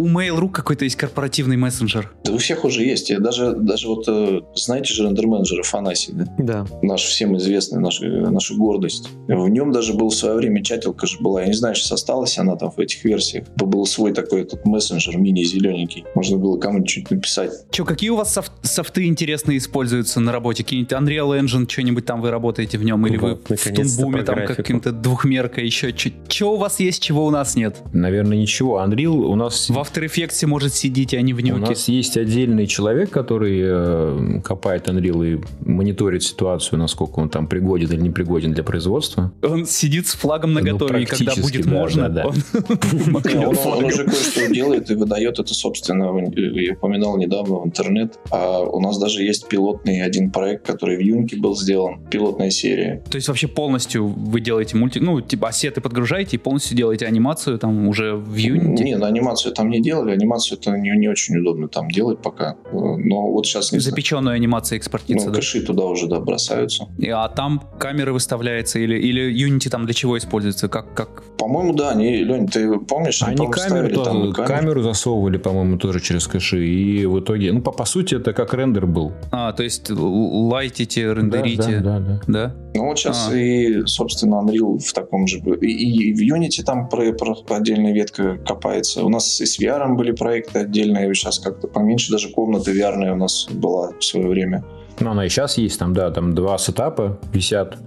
[0.00, 2.10] У Mail.ru какой-то есть корпоративный мессенджер.
[2.24, 3.10] Да у всех уже есть.
[3.10, 6.24] Я даже, даже вот, э, знаете же, рендер-менеджер Афанасий, да?
[6.38, 6.66] Да.
[6.80, 9.10] Наш всем известный, наш, наша гордость.
[9.28, 11.42] В нем даже был в свое время чатилка же была.
[11.42, 13.44] Я не знаю, сейчас осталась она там в этих версиях.
[13.56, 16.04] Был свой такой этот мессенджер мини-зелененький.
[16.14, 17.52] Можно было кому-нибудь что-нибудь написать.
[17.70, 20.64] Че, какие у вас софт софты интересные используются на работе?
[20.64, 23.06] Какие-нибудь Unreal Engine, что-нибудь там вы работаете в нем?
[23.06, 25.94] Или вот, вы в Тумбуме там каким-то двухмерка еще?
[25.94, 27.76] Что у вас есть, чего у нас нет?
[27.92, 28.80] Наверное, ничего.
[28.80, 29.68] Unreal у нас...
[29.68, 31.54] В After Effects может сидеть, а не в нюке.
[31.54, 37.46] У нас есть отдельный человек, который э, копает Unreal и мониторит ситуацию, насколько он там
[37.46, 39.32] пригоден или не пригоден для производства.
[39.42, 42.28] Он сидит с флагом на готове, ну, и когда будет да, можно, да, да.
[42.28, 46.04] он, он уже кое-что делает и выдает это, собственно,
[46.36, 48.18] я упоминал недавно в интернет.
[48.30, 53.02] А у нас даже есть пилотный один проект, который в Юнке был сделан, пилотная серия.
[53.10, 57.58] То есть вообще полностью вы делаете мульти, ну, типа ассеты подгружаете и полностью делаете анимацию
[57.58, 58.84] там уже в Unity?
[58.84, 62.20] Не, на анимацию там не не делали, анимацию это не, не очень удобно там делать
[62.22, 62.56] пока.
[62.72, 65.38] Э, но вот сейчас не Запеченную анимация экспортится, ну, да?
[65.40, 66.88] кэши туда уже, да, бросаются.
[66.98, 70.68] И- А там камеры выставляется или, или Unity там для чего используется?
[70.68, 71.22] Как, как...
[71.38, 75.78] По-моему, да, они, Лень, ты помнишь, Они по-моему, камеру, ставили там тоже- камеру засовывали, по-моему,
[75.78, 76.66] тоже через кэши.
[76.66, 79.12] И в итоге, ну, по, по сути, это как рендер был.
[79.32, 82.20] А, то есть лайтите, рендерите, Да, да, да.
[82.26, 82.54] да?
[82.74, 83.36] Ну вот сейчас А.
[83.36, 85.38] и, собственно, Unreal в таком же...
[85.60, 89.04] И, и в Unity там про, про отдельная ветка копается.
[89.04, 91.12] У нас и с VR были проекты отдельные.
[91.14, 92.12] Сейчас как-то поменьше.
[92.12, 94.64] Даже комната VR у нас была в свое время.
[95.00, 97.78] Ну, она и сейчас есть, там, да, там два сетапа висят.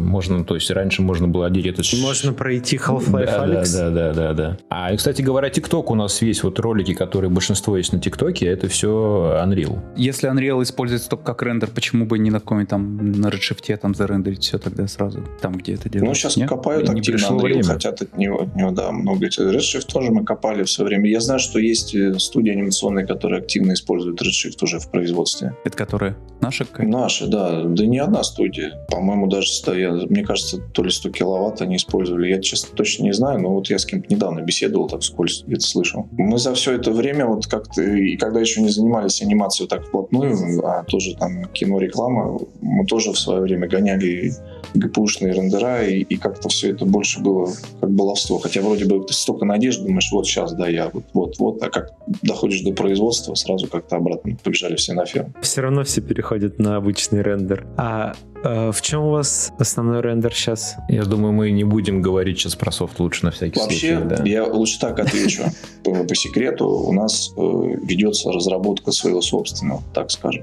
[0.00, 1.86] Можно, то есть раньше можно было одеть этот...
[2.00, 3.72] Можно пройти Half-Life да, Alyx.
[3.72, 4.58] Да, да, да, да.
[4.68, 8.46] А, и, кстати говоря, ТикТок у нас весь, вот ролики, которые большинство есть на ТикТоке,
[8.46, 9.78] это все Unreal.
[9.96, 13.94] Если Unreal используется только как рендер, почему бы не на каком-нибудь там на Redshift там
[13.94, 16.08] зарендерить все тогда сразу, там, где это делается?
[16.08, 16.48] Ну, сейчас Нет?
[16.48, 17.64] копают Не активно Unreal, время.
[17.64, 19.26] хотят от него, от него, да, много.
[19.26, 21.10] Redshift тоже мы копали в свое время.
[21.10, 25.54] Я знаю, что есть э, студии анимационные, которые активно используют Redshift уже в производстве.
[25.64, 26.16] Это которая?
[26.40, 26.86] Наша какая?
[26.86, 27.64] Наши, да.
[27.64, 28.86] Да не одна студия.
[28.90, 32.28] По-моему, даже, ста- я- мне кажется, то ли 100 киловатт они использовали.
[32.28, 35.66] Я, честно, точно не знаю, но вот я с кем-то недавно беседовал, так вскользь где-то
[35.66, 36.08] слышал.
[36.12, 40.66] Мы за все это время, вот как-то, и когда еще не занимались анимацией так вплотную,
[40.66, 44.32] а тоже там кино, реклама, мы тоже в свое время гоняли
[44.74, 47.48] ГПУшные рендера, и, и как-то все это больше было
[47.80, 48.38] как баловство.
[48.38, 51.92] Хотя вроде бы столько надежд, думаешь, вот сейчас, да, я вот, вот, вот, а как
[52.22, 55.32] доходишь до производства, сразу как-то обратно побежали все на ферму.
[55.40, 57.66] Все равно все переходят на обычный рендер.
[57.76, 58.14] А
[58.46, 60.76] э, в чем у вас основной рендер сейчас?
[60.88, 64.16] Я думаю, мы не будем говорить сейчас про софт лучше на всякий Вообще, случай.
[64.16, 64.22] Да.
[64.24, 65.44] я лучше так отвечу.
[65.84, 70.42] По, по секрету, у нас э, ведется разработка своего собственного, так скажем,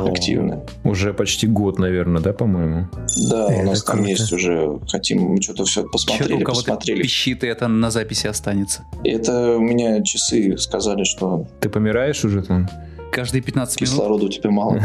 [0.00, 0.64] активная.
[0.82, 2.88] Уже почти год, наверное, да, по-моему?
[3.30, 7.02] Да, у нас там есть уже, хотим, мы что-то все посмотрели, посмотрели.
[7.02, 8.82] пищит, и это на записи останется.
[9.04, 12.68] Это у меня часы сказали, что Ты помираешь уже там?
[13.12, 13.90] Каждые 15 минут.
[13.92, 14.80] кислорода у тебя мало.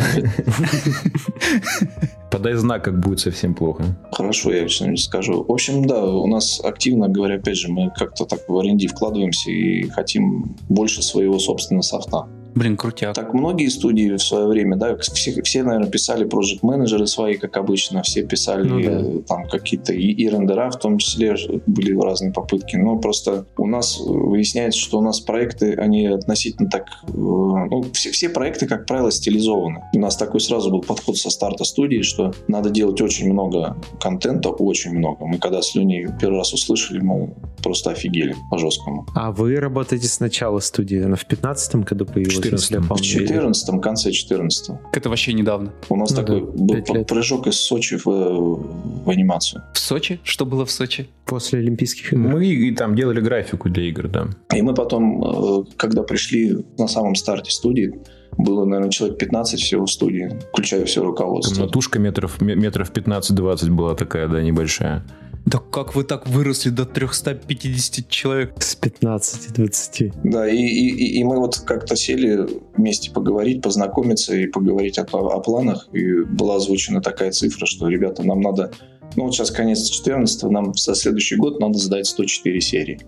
[2.32, 3.84] Подай знак, как будет совсем плохо.
[4.12, 5.44] Хорошо, я что-нибудь скажу.
[5.44, 9.52] В общем, да, у нас активно, говоря, опять же, мы как-то так в R&D вкладываемся
[9.52, 12.28] и хотим больше своего собственного софта.
[12.56, 13.13] Блин, крутяк.
[13.13, 17.58] Так многие студии в свое время, да, все, все наверное, писали проект менеджеры свои, как
[17.58, 19.22] обычно, все писали Ну да.
[19.28, 21.36] там какие-то и, и рендера, в том числе
[21.68, 22.78] были разные попытки.
[22.78, 28.12] Но просто у нас выясняется, что у нас проекты, они относительно так, э, ну, все,
[28.12, 29.84] все проекты, как правило, стилизованы.
[29.94, 34.50] У нас такой сразу был подход со старта студии, что надо делать очень много контента,
[34.50, 35.26] очень много.
[35.26, 39.06] Мы когда с Леней первый раз услышали, мы просто офигели по жесткому.
[39.15, 41.02] А вы работаете с начала студии?
[41.02, 42.86] Она в 15 году появилась, если я 14-м.
[42.86, 43.04] В помню.
[43.04, 45.74] 14 конце 14 Это вообще недавно.
[45.90, 49.64] У нас Ну такой да, был прыжок из Сочи в, в анимацию.
[49.74, 50.20] В Сочи?
[50.24, 51.08] Что было в Сочи?
[51.26, 52.22] После Олимпийских игр.
[52.22, 54.28] Мы и там делали графику для игр, да.
[54.54, 57.94] И мы потом, э, когда пришли на самом старте студии,
[58.38, 61.56] было, наверное, человек 15 всего в студии, включая все руководство.
[61.56, 65.04] Комнатушка метров, ме- метров 15-20 была такая, да, небольшая.
[65.46, 68.54] Да как вы так выросли до 350 человек?
[68.60, 70.14] С 15-20.
[70.24, 75.40] Да, и, и, и- мы вот как-то сели вместе поговорить, познакомиться и поговорить о, о
[75.40, 75.88] планах.
[75.94, 78.72] И была озвучена такая цифра, что, ребята, нам надо...
[79.15, 82.99] Ну, вот сейчас конец 14 нам за следующий год надо сдать 104 серии.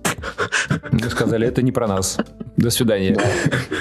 [0.91, 2.17] Мы сказали, это не про нас.
[2.55, 3.15] До свидания.
[3.15, 3.23] Да.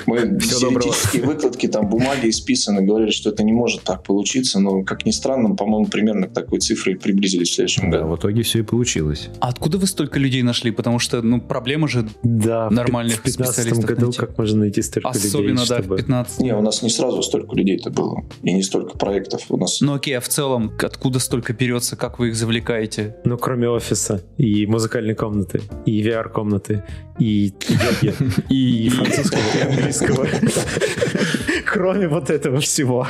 [0.06, 0.82] Мы Всего доброго.
[0.82, 5.12] теоретические выкладки, там бумаги исписаны, говорили, что это не может так получиться, но, как ни
[5.12, 8.10] странно, по-моему, примерно к такой цифре приблизились в следующем Да, году.
[8.12, 9.28] в итоге все и получилось.
[9.40, 10.70] А откуда вы столько людей нашли?
[10.72, 14.18] Потому что, ну, проблема же, Да, Нормальных в 15 специалистов году найти.
[14.18, 15.96] как можно найти столько особенно, людей, да, в чтобы...
[15.96, 16.40] 15.
[16.40, 19.42] Не, у нас не сразу столько людей-то было, и не столько проектов.
[19.48, 23.16] У нас Ну окей, а в целом, откуда столько берется, как вы их завлекаете?
[23.24, 26.82] Ну, кроме офиса, и музыкальной комнаты, и VR-комнаты,
[27.18, 28.14] и йоги,
[28.48, 30.26] и французского, и английского.
[31.66, 33.06] Кроме вот этого всего.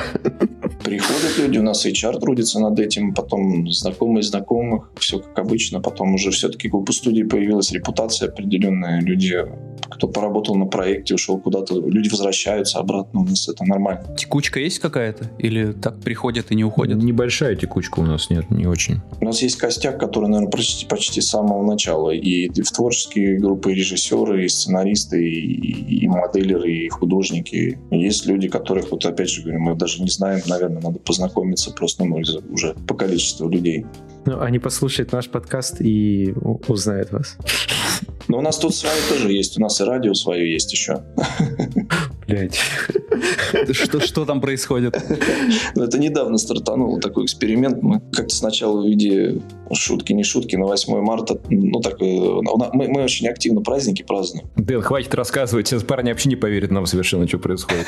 [0.87, 6.13] Приходят люди, у нас HR трудится над этим, потом знакомые знакомых, все как обычно, потом
[6.13, 9.45] уже все-таки у студии появилась репутация определенная, люди,
[9.89, 14.15] кто поработал на проекте, ушел куда-то, люди возвращаются обратно, у нас это нормально.
[14.15, 15.29] Текучка есть какая-то?
[15.39, 16.97] Или так приходят и не уходят?
[16.97, 19.01] Небольшая текучка у нас, нет, не очень.
[19.19, 22.11] У нас есть костяк, который, наверное, почти, почти с самого начала.
[22.11, 27.77] И в творческие группы и режиссеры, и сценаристы, и, и моделеры, и художники.
[27.91, 31.71] И есть люди, которых, вот опять же говорю, мы даже не знаем, наверное, надо познакомиться
[31.71, 33.85] просто ну, уже по количеству людей.
[34.25, 36.33] Ну, они послушают наш подкаст и
[36.67, 37.37] узнают вас.
[38.27, 41.03] Но у нас тут свои тоже есть, у нас и радио свое есть еще.
[42.27, 42.59] Блять.
[43.71, 45.01] Что, что там происходит?
[45.75, 47.81] Ну, это недавно стартанул такой эксперимент.
[47.81, 52.87] Мы как-то сначала в виде шутки, не шутки, на 8 марта, ну так, э, мы,
[52.87, 54.47] мы очень активно праздники празднуем.
[54.55, 57.87] Дэн, хватит рассказывать, сейчас парни вообще не поверят нам совершенно, что происходит.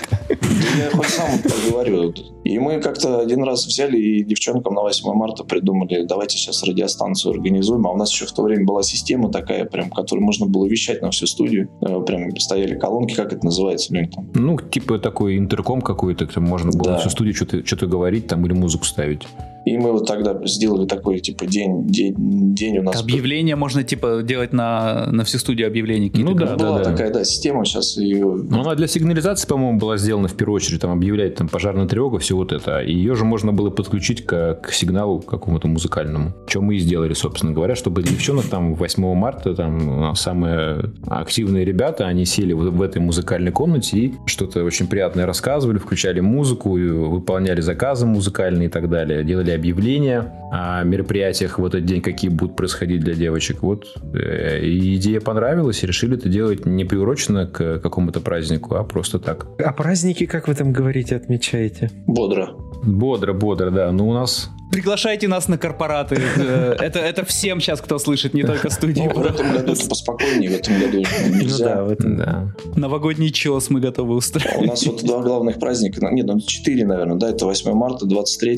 [0.78, 1.30] Я хоть сам
[1.69, 2.13] говорю.
[2.49, 7.33] И мы как-то один раз взяли и девчонкам на 8 марта придумали, давайте сейчас радиостанцию
[7.33, 10.65] организуем, а у нас еще в то время была система такая, прям, которую можно было
[10.65, 11.69] вещать на всю студию.
[11.82, 14.30] Э, прям стояли колонки, как это называется, Лень, там?
[14.34, 16.91] Ну, типа такой интерком какой-то, где можно было да.
[16.93, 19.28] на всю студию что-то, что-то говорить там или музыку ставить.
[19.66, 22.16] И мы вот тогда сделали такой, типа, день, день,
[22.55, 23.01] день у нас.
[23.01, 26.12] Объявление можно, типа, делать на, на всю студию объявлений.
[26.14, 28.26] Ну да, была да, такая, да, система сейчас ее...
[28.26, 32.20] Ну, она для сигнализации, по-моему, была сделана в первую очередь, там, объявлять там пожарная тревога,
[32.20, 32.82] все вот это.
[32.82, 36.34] И ее же можно было подключить к, к сигналу какому-то музыкальному.
[36.47, 42.07] Что мы и сделали, собственно говоря, чтобы девчонок там 8 марта, там, самые активные ребята,
[42.07, 47.62] они сели в, в этой музыкальной комнате и что-то очень приятное рассказывали, включали музыку, выполняли
[47.62, 53.01] заказы музыкальные и так далее, делали объявления о мероприятиях в этот день, какие будут происходить
[53.01, 53.62] для девочек.
[53.62, 58.84] Вот э, и идея понравилась, и решили это делать не приурочено к какому-то празднику, а
[58.84, 59.47] просто так.
[59.64, 61.91] А праздники, как вы там говорите, отмечаете?
[62.07, 62.49] Бодро.
[62.84, 63.91] Бодро, бодро, да.
[63.91, 66.15] Ну, у нас Приглашайте нас на корпораты.
[66.38, 69.09] Э, это, это всем сейчас, кто слышит, не только студии.
[69.13, 71.70] Ну, в этом году поспокойнее, в этом году нельзя.
[71.70, 72.55] Ну, да, в этом, да.
[72.76, 74.57] Новогодний чес мы готовы устроить.
[74.57, 78.57] У нас вот два главных праздника, нет, ну четыре, наверное, да, это 8 марта, 23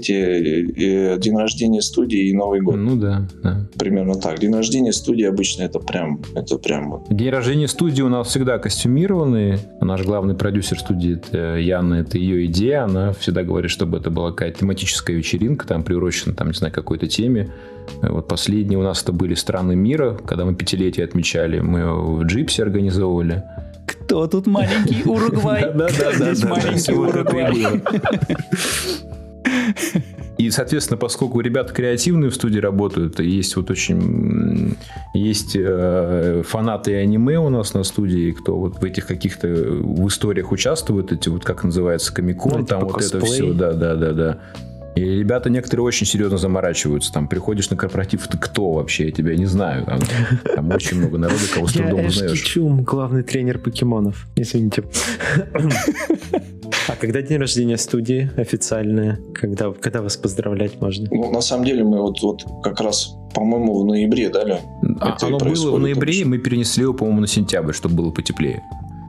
[1.17, 2.75] день рождения студии и Новый год.
[2.75, 3.67] Ну да, да.
[3.77, 4.39] Примерно так.
[4.39, 9.59] День рождения студии обычно это прям, это прям День рождения студии у нас всегда костюмированный.
[9.79, 12.83] Наш главный продюсер студии, это Яна, это ее идея.
[12.83, 16.73] Она всегда говорит, чтобы это была какая-то тематическая вечеринка, там при приурочено, там, не знаю,
[16.73, 17.49] какой-то теме.
[18.01, 22.63] Вот последние у нас это были страны мира, когда мы пятилетие отмечали, мы в Джипсе
[22.63, 23.43] организовывали.
[23.85, 25.71] Кто тут маленький Уругвай?
[25.73, 26.33] Да-да-да.
[26.33, 27.81] Здесь маленький Уругвай.
[30.37, 34.75] И, соответственно, поскольку ребята креативные в студии работают, есть вот очень
[35.13, 40.51] есть э, фанаты аниме у нас на студии, кто вот в этих каких-то в историях
[40.51, 43.21] участвует, эти вот как называется комикон, ну, там типа вот косплей.
[43.21, 44.39] это все, да, да, да, да.
[44.95, 47.13] И ребята некоторые очень серьезно заморачиваются.
[47.13, 49.05] Там приходишь на корпоратив, ты кто вообще?
[49.05, 49.85] Я тебя не знаю.
[49.85, 49.99] Там,
[50.55, 52.39] там очень много народа, кого с трудом узнаешь.
[52.39, 54.27] Я Чум, главный тренер покемонов.
[54.35, 54.83] Извините.
[56.87, 59.19] А когда день рождения студии официальное?
[59.33, 61.07] Когда, когда вас поздравлять можно?
[61.09, 64.55] Ну, на самом деле, мы вот, вот как раз, по-моему, в ноябре, да, ли?
[64.99, 68.61] А, оно было в ноябре, и мы перенесли его, по-моему, на сентябрь, чтобы было потеплее.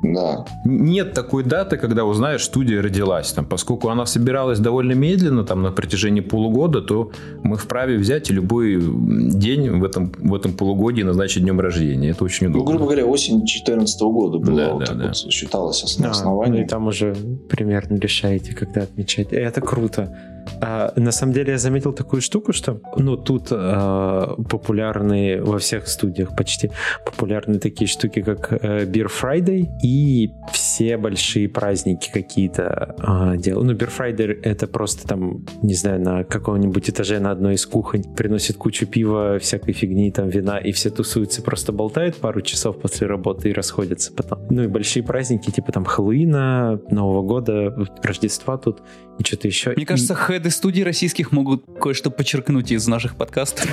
[0.02, 0.44] Да.
[0.64, 3.32] Нет такой даты, когда узнаешь, студия родилась.
[3.32, 8.32] Там, поскольку она собиралась довольно медленно, там, на протяжении полугода, то мы вправе взять и
[8.32, 12.10] любой день в этом, в этом полугодии назначить днем рождения.
[12.10, 12.64] Это очень удобно.
[12.64, 14.56] Ну, грубо говоря, осень 2014 года была.
[14.56, 15.06] Да, вот да, да.
[15.06, 16.56] Вот считалось основ, а, основанием.
[16.56, 17.14] Ну, и там уже
[17.48, 19.32] примерно решаете, когда отмечать.
[19.32, 20.16] Это круто.
[20.60, 25.88] А, на самом деле я заметил такую штуку, что ну тут а, популярные во всех
[25.88, 26.70] студиях почти
[27.04, 33.66] популярны такие штуки, как а, Beer Friday и все большие праздники какие-то а, делают.
[33.66, 38.04] Ну, Beer Friday это просто там, не знаю, на каком-нибудь этаже на одной из кухонь
[38.14, 43.06] приносит кучу пива, всякой фигни, там вина, и все тусуются, просто болтают пару часов после
[43.06, 44.46] работы и расходятся потом.
[44.50, 48.82] Ну и большие праздники, типа там Хэллоуина, Нового года, Рождества тут
[49.18, 49.72] и что-то еще.
[49.76, 53.68] Мне кажется, хеды студий российских могут кое-что подчеркнуть из наших подкастов.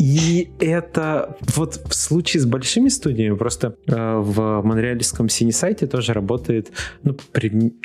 [0.00, 6.70] И это вот в случае с большими студиями, просто в монреальском сайте тоже работает,
[7.02, 7.16] ну,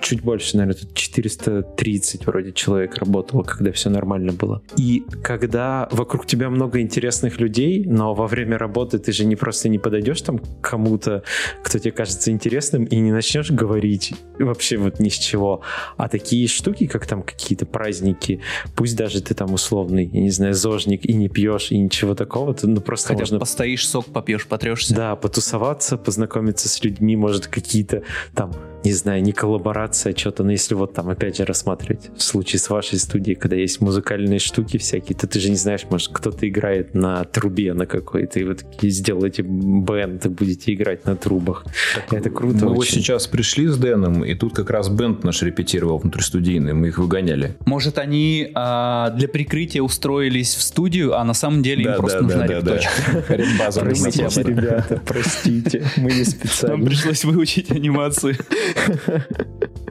[0.01, 4.61] чуть больше, наверное, тут 430 вроде человек работало, когда все нормально было.
[4.77, 9.69] И когда вокруг тебя много интересных людей, но во время работы ты же не просто
[9.69, 11.23] не подойдешь там кому-то,
[11.63, 15.61] кто тебе кажется интересным, и не начнешь говорить вообще вот ни с чего,
[15.97, 18.41] а такие штуки как там какие-то праздники,
[18.75, 22.53] пусть даже ты там условный, я не знаю, зожник и не пьешь, и ничего такого,
[22.53, 23.39] то ну просто Хотя можно...
[23.39, 24.93] постоишь, сок попьешь, потрешься.
[24.93, 28.03] Да, потусоваться, познакомиться с людьми, может, какие-то
[28.35, 28.53] там
[28.87, 32.69] не знаю, не коллаборация, что-то, но если вот там, опять же, рассматривать в случае с
[32.69, 36.95] вашей студией, когда есть музыкальные штуки всякие, то ты же не знаешь, может, кто-то играет
[36.95, 41.65] на трубе на какой-то, и вы такие сделаете бенд, и будете играть на трубах.
[41.95, 42.75] Так, Это круто Мы очень.
[42.75, 46.97] вот сейчас пришли с Дэном, и тут как раз бенд наш репетировал внутристудийный, мы их
[46.97, 47.57] выгоняли.
[47.65, 52.19] Может, они а, для прикрытия устроились в студию, а на самом деле да, им просто
[52.19, 52.91] да, нужна да, репеточка.
[53.27, 56.77] Простите, ребята, простите, мы не специально.
[56.77, 58.37] Нам пришлось выучить анимацию.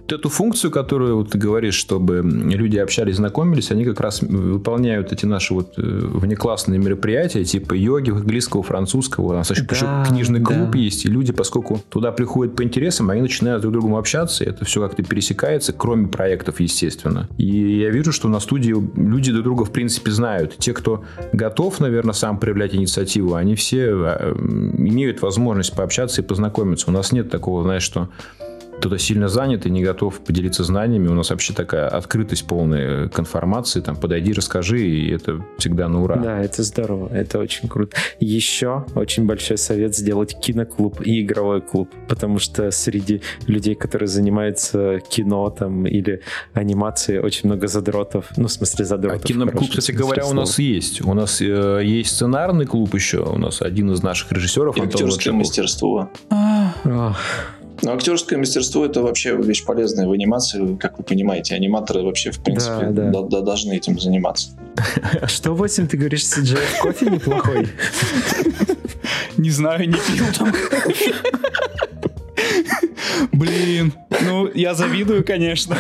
[0.07, 5.13] Вот эту функцию, которую вот ты говоришь, чтобы люди общались, знакомились, они как раз выполняют
[5.13, 9.25] эти наши вот э, внеклассные мероприятия, типа йоги, английского, французского.
[9.25, 10.79] У нас еще, да, книжный клуб да.
[10.79, 14.49] есть, и люди, поскольку туда приходят по интересам, они начинают друг с другом общаться, и
[14.49, 17.29] это все как-то пересекается, кроме проектов, естественно.
[17.37, 20.57] И я вижу, что на студии люди друг друга, в принципе, знают.
[20.59, 24.37] Те, кто готов, наверное, сам проявлять инициативу, они все а,
[24.79, 26.91] имеют возможность пообщаться и познакомиться.
[26.91, 28.09] У нас нет такого, знаешь, что
[28.79, 31.09] кто-то сильно занят и не готов поделиться знаниями.
[31.09, 33.81] У нас вообще такая открытость полная к информации.
[33.81, 36.17] Там, подойди, расскажи, и это всегда на ура.
[36.17, 37.97] Да, это здорово, это очень круто.
[38.21, 45.01] Еще очень большой совет сделать киноклуб и игровой клуб, потому что среди людей, которые занимаются
[45.09, 46.23] кино там или
[46.53, 48.31] анимацией, очень много задротов.
[48.37, 49.25] Ну, в смысле задротов.
[49.25, 50.37] А киноклуб, кстати говоря, слова.
[50.37, 51.05] у нас есть.
[51.05, 53.25] У нас э, есть сценарный клуб еще.
[53.25, 54.79] У нас один из наших режиссеров.
[54.79, 56.11] Актерское мастерство.
[56.31, 57.17] А.
[57.83, 61.55] Но актерское мастерство это вообще вещь полезная в анимации, как вы понимаете.
[61.55, 63.23] Аниматоры вообще, в принципе, да, да.
[63.23, 64.51] Да, должны этим заниматься.
[65.27, 67.69] Что 8 ты говоришь, CGI кофе неплохой?
[69.37, 70.53] Не знаю, не пил там
[73.33, 75.77] Блин, ну я завидую, конечно.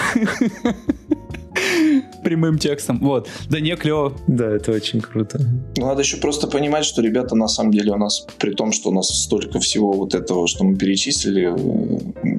[2.27, 2.99] Прямым текстом.
[2.99, 3.29] Вот.
[3.49, 4.12] Да не клево.
[4.27, 5.39] Да, это очень круто.
[5.77, 8.89] Ну, надо еще просто понимать, что ребята на самом деле у нас, при том, что
[8.89, 11.55] у нас столько всего вот этого, что мы перечислили,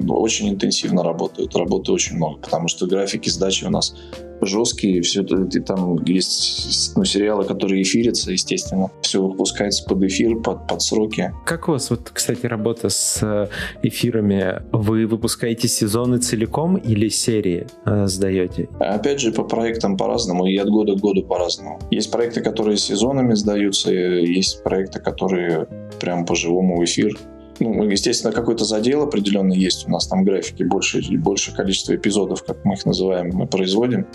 [0.08, 1.56] очень интенсивно работают.
[1.56, 3.94] Работы очень много, потому что графики сдачи у нас
[4.40, 8.90] жесткие, все и там есть ну, сериалы, которые эфирятся, естественно.
[9.02, 11.32] Все выпускается под эфир, под, под сроки.
[11.44, 13.48] Как у вас, вот, кстати, работа с э,
[13.82, 14.62] эфирами?
[14.72, 18.68] Вы выпускаете сезоны целиком или серии э, сдаете?
[18.78, 21.80] Опять же, по проектам по-разному и от года к году по-разному.
[21.90, 25.66] Есть проекты, которые сезонами сдаются, есть проекты, которые
[26.00, 27.16] прям по-живому в эфир
[27.60, 32.64] ну, естественно, какой-то задел определенный есть у нас там графики, больше, больше количество эпизодов, как
[32.64, 34.06] мы их называем, мы производим,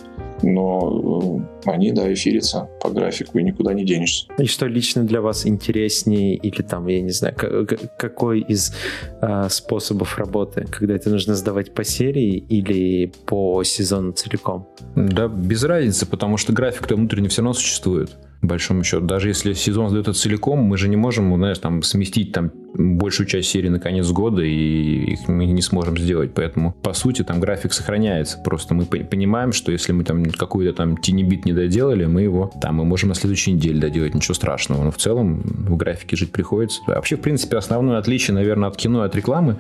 [0.42, 4.28] но э, они, да, эфирятся по графику, и никуда не денешься.
[4.38, 7.36] И что лично для вас интереснее, или там, я не знаю,
[7.98, 8.74] какой из
[9.22, 14.68] э, способов работы, когда это нужно сдавать по серии или по сезону целиком?
[14.96, 18.12] Да, без разницы, потому что график-то внутренне все равно существует
[18.44, 19.06] большому счету.
[19.06, 23.50] Даже если сезон сдается целиком, мы же не можем, знаешь, там, сместить там большую часть
[23.50, 26.34] серии на конец года, и их мы не сможем сделать.
[26.34, 28.40] Поэтому, по сути, там график сохраняется.
[28.44, 32.76] Просто мы понимаем, что если мы там какой-то там тинибит не доделали, мы его там
[32.76, 34.84] мы можем на следующей неделе доделать, ничего страшного.
[34.84, 36.82] Но в целом в графике жить приходится.
[36.88, 39.58] Вообще, в принципе, основное отличие, наверное, от кино и от рекламы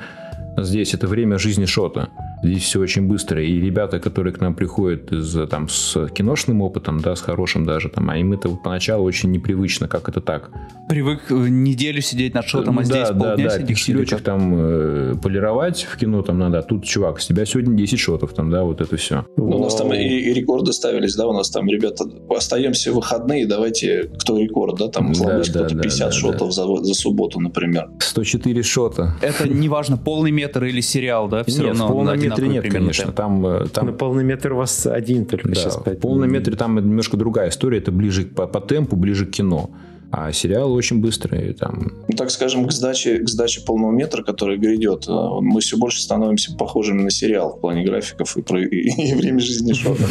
[0.57, 2.09] здесь это время жизни шота.
[2.43, 3.41] Здесь все очень быстро.
[3.41, 7.89] И ребята, которые к нам приходят из, там, с киношным опытом, да, с хорошим даже,
[7.89, 10.51] там, а им это поначалу очень непривычно, как это так.
[10.89, 13.67] Привык э, неделю сидеть над шотом, а да, здесь да, полдня да, сидишь.
[13.67, 17.97] Пикселечек там э, полировать в кино, там надо, а тут, чувак, с тебя сегодня 10
[17.97, 19.25] шотов, там, да, вот это все.
[19.37, 22.95] Ну, у нас там и, и рекорды ставились, да, у нас там, ребята, остаемся в
[22.95, 26.51] выходные, давайте, кто рекорд, да, там, да, да, кто-то 50 да, шотов да.
[26.51, 27.89] За, за субботу, например.
[27.99, 29.15] 104 шота.
[29.21, 33.11] Это неважно, полный метр или сериал, да, все Нет, равно полный метре нет, конечно.
[33.11, 33.87] Там, э, там...
[33.87, 35.77] На полный метр у вас один только да, сейчас.
[35.77, 37.77] В полном метре там немножко другая история.
[37.77, 39.71] Это ближе по, по темпу, ближе к кино.
[40.15, 41.55] А сериал очень быстрый.
[41.55, 41.91] Там...
[42.07, 45.11] Ну, так скажем, к сдаче, к сдаче полного метра, который грядет, э,
[45.41, 49.73] мы все больше становимся похожими на сериал в плане графиков и, и, и время жизни
[49.73, 50.03] шота.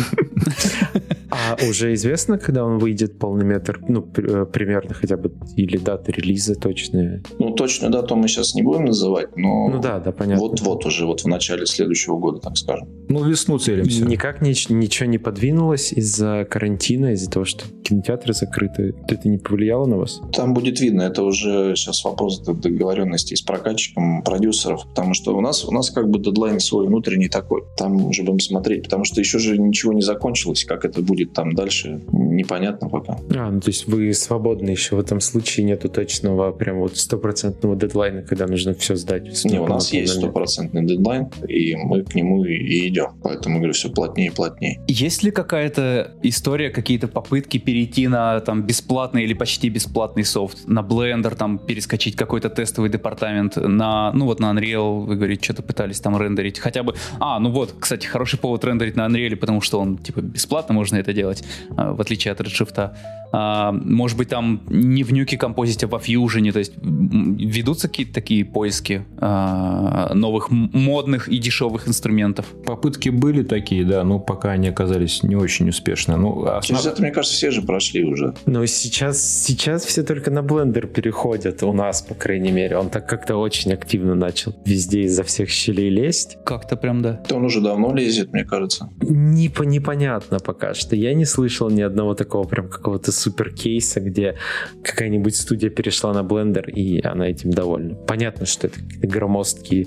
[1.31, 3.81] А уже известно, когда он выйдет полный метр?
[3.89, 7.23] Ну, э, примерно хотя бы, или дата релиза точная?
[7.39, 9.69] Ну, точную дату мы сейчас не будем называть, но...
[9.69, 10.43] Ну да, да, понятно.
[10.43, 12.89] Вот-вот уже, вот в начале следующего года, так скажем.
[13.09, 14.05] Ну, весну целимся.
[14.05, 18.95] Никак ни, ничего не подвинулось из-за карантина, из-за того, что кинотеатры закрыты.
[19.09, 20.21] Это не повлияло на вас?
[20.33, 21.03] Там будет видно.
[21.03, 26.09] Это уже сейчас вопрос договоренности с прокатчиком, продюсеров, потому что у нас, у нас как
[26.09, 27.63] бы дедлайн свой внутренний такой.
[27.77, 31.55] Там уже будем смотреть, потому что еще же ничего не закончилось, как это будет там
[31.55, 33.19] дальше, непонятно пока.
[33.35, 37.77] А, ну то есть вы свободны еще в этом случае, нету точного прям вот стопроцентного
[37.77, 39.45] дедлайна, когда нужно все сдать?
[39.45, 43.13] Не, у нас есть стопроцентный дедлайн, и мы к нему и идем.
[43.23, 44.81] Поэтому, говорю, все плотнее и плотнее.
[44.89, 49.82] Есть ли какая-то история, какие-то попытки перейти на там бесплатный или почти бесплатный
[50.25, 55.45] софт, на Blender там перескочить какой-то тестовый департамент, на, ну вот на Unreal, вы говорите,
[55.45, 59.37] что-то пытались там рендерить, хотя бы, а, ну вот, кстати, хороший повод рендерить на Unreal,
[59.37, 61.45] потому что он типа бесплатно, можно это делать,
[61.77, 62.93] а, в отличие от Redshift.
[63.33, 66.53] А, может быть, там не в Nuke композите, а во Fusion.
[66.53, 72.47] То есть ведутся какие-то такие поиски а, новых модных и дешевых инструментов?
[72.65, 76.17] Попытки были такие, да, но пока они оказались не очень успешны.
[76.17, 76.63] Ну, основ...
[76.63, 78.35] Через это, мне кажется, все же прошли уже.
[78.47, 82.77] Но сейчас, сейчас все только на Blender переходят, у нас, по крайней мере.
[82.77, 86.37] Он так как-то очень активно начал везде изо всех щелей лезть.
[86.45, 87.15] Как-то прям, да.
[87.15, 88.91] То он уже давно лезет, мне кажется.
[89.01, 90.97] Не, непонятно пока что.
[90.97, 94.37] Я не слышал ни одного такого прям какого-то супер кейса, где
[94.83, 97.95] какая-нибудь студия перешла на Blender, и она этим довольна.
[97.95, 99.87] Понятно, что это громоздкие,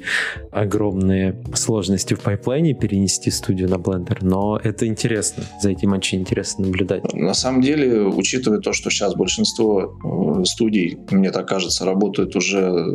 [0.52, 5.44] огромные сложности в пайплайне перенести студию на Blender, но это интересно.
[5.62, 7.14] За этим очень интересно наблюдать.
[7.14, 9.98] На самом деле, учитывая то, что сейчас большинство
[10.42, 12.86] э, студий, мне так кажется, работают уже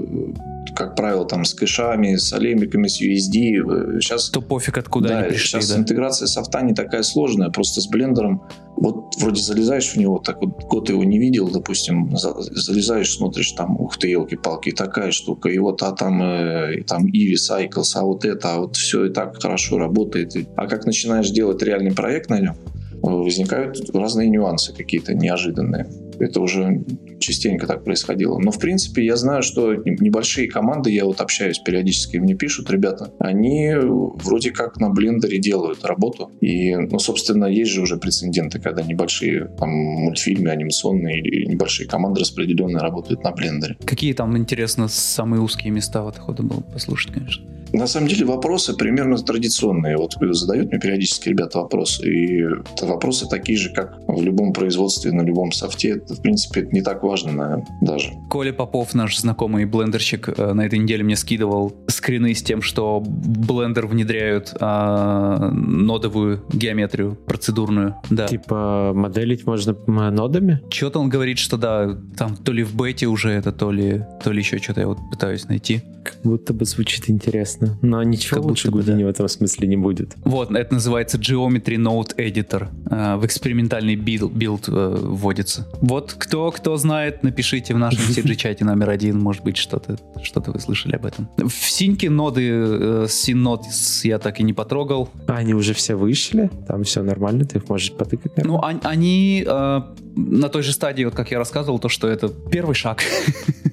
[0.75, 4.01] как правило, там с кэшами, с алемиками, с USD.
[4.01, 5.47] Сейчас, То пофиг, откуда да, они пришли.
[5.47, 5.79] Сейчас да.
[5.79, 7.51] интеграция софта не такая сложная.
[7.51, 8.43] Просто с блендером
[8.81, 13.79] вот вроде залезаешь в него, так вот год его не видел, допустим, залезаешь, смотришь, там,
[13.79, 18.05] ух ты, елки-палки, такая штука, и вот, а там, э, и там Иви, Cycles, а
[18.05, 20.35] вот это, а вот все и так хорошо работает.
[20.57, 22.57] А как начинаешь делать реальный проект на нем,
[23.03, 25.87] возникают разные нюансы какие-то неожиданные.
[26.21, 26.85] Это уже
[27.19, 28.39] частенько так происходило.
[28.39, 33.13] Но, в принципе, я знаю, что небольшие команды, я вот общаюсь периодически, мне пишут ребята,
[33.19, 36.31] они вроде как на блендере делают работу.
[36.41, 42.21] И, ну, собственно, есть же уже прецеденты, когда небольшие там мультфильмы анимационные или небольшие команды
[42.21, 43.77] распределенные работают на блендере.
[43.85, 47.45] Какие там, интересно, самые узкие места вот охота было послушать, конечно.
[47.73, 49.97] На самом деле вопросы примерно традиционные.
[49.97, 52.03] Вот задают мне периодически ребята вопросы.
[52.09, 55.91] И это вопросы такие же, как в любом производстве, на любом софте.
[55.91, 58.13] Это, в принципе, не так важно, наверное, даже.
[58.29, 63.03] Коля Попов, наш знакомый блендерщик, э, на этой неделе мне скидывал скрины с тем, что
[63.05, 67.97] блендер внедряют а, нодовую геометрию процедурную.
[68.11, 68.27] Да.
[68.27, 69.77] Типа моделить можно
[70.11, 70.61] нодами?
[70.71, 74.33] Что-то он говорит, что да, там то ли в бете уже это, то ли, то
[74.33, 75.83] ли еще что-то я вот пытаюсь найти.
[76.05, 77.60] Как будто бы звучит интересно.
[77.83, 78.95] Но ничего как лучше бы, да.
[78.95, 80.15] в этом смысле не будет.
[80.25, 82.69] Вот, это называется Geometry Node Editor.
[82.91, 85.69] Э, в экспериментальный билд, билд э, вводится.
[85.81, 90.61] Вот кто, кто знает, напишите в нашем CG-чате номер один, может быть, что-то что вы
[90.61, 91.29] слышали об этом.
[91.37, 95.09] В синьке ноды э, Synods я так и не потрогал.
[95.27, 96.51] А они уже все вышли?
[96.67, 98.37] Там все нормально, ты их можешь потыкать?
[98.37, 98.61] Наверное?
[98.61, 99.81] Ну, они э,
[100.17, 103.03] на той же стадии, вот как я рассказывал, то, что это первый шаг.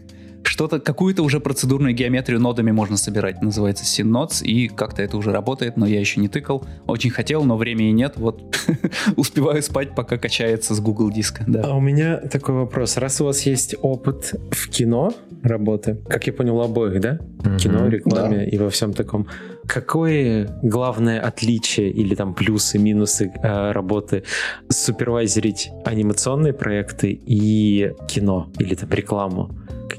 [0.58, 3.44] что-то, какую-то уже процедурную геометрию нодами можно собирать.
[3.44, 6.66] Называется SynNodes, и как-то это уже работает, но я еще не тыкал.
[6.88, 8.14] Очень хотел, но времени нет.
[8.16, 8.58] Вот
[9.16, 11.44] успеваю спать, пока качается с Google диска.
[11.48, 11.62] Да.
[11.64, 12.98] А у меня такой вопрос.
[12.98, 17.20] Раз у вас есть опыт в кино работы, как я понял, обоих, да?
[17.44, 17.58] Mm-hmm.
[17.60, 18.44] Кино, рекламе да.
[18.46, 19.28] и во всем таком.
[19.68, 24.24] Какое главное отличие или там плюсы, минусы э, работы
[24.70, 29.56] супервайзерить анимационные проекты и кино или там рекламу?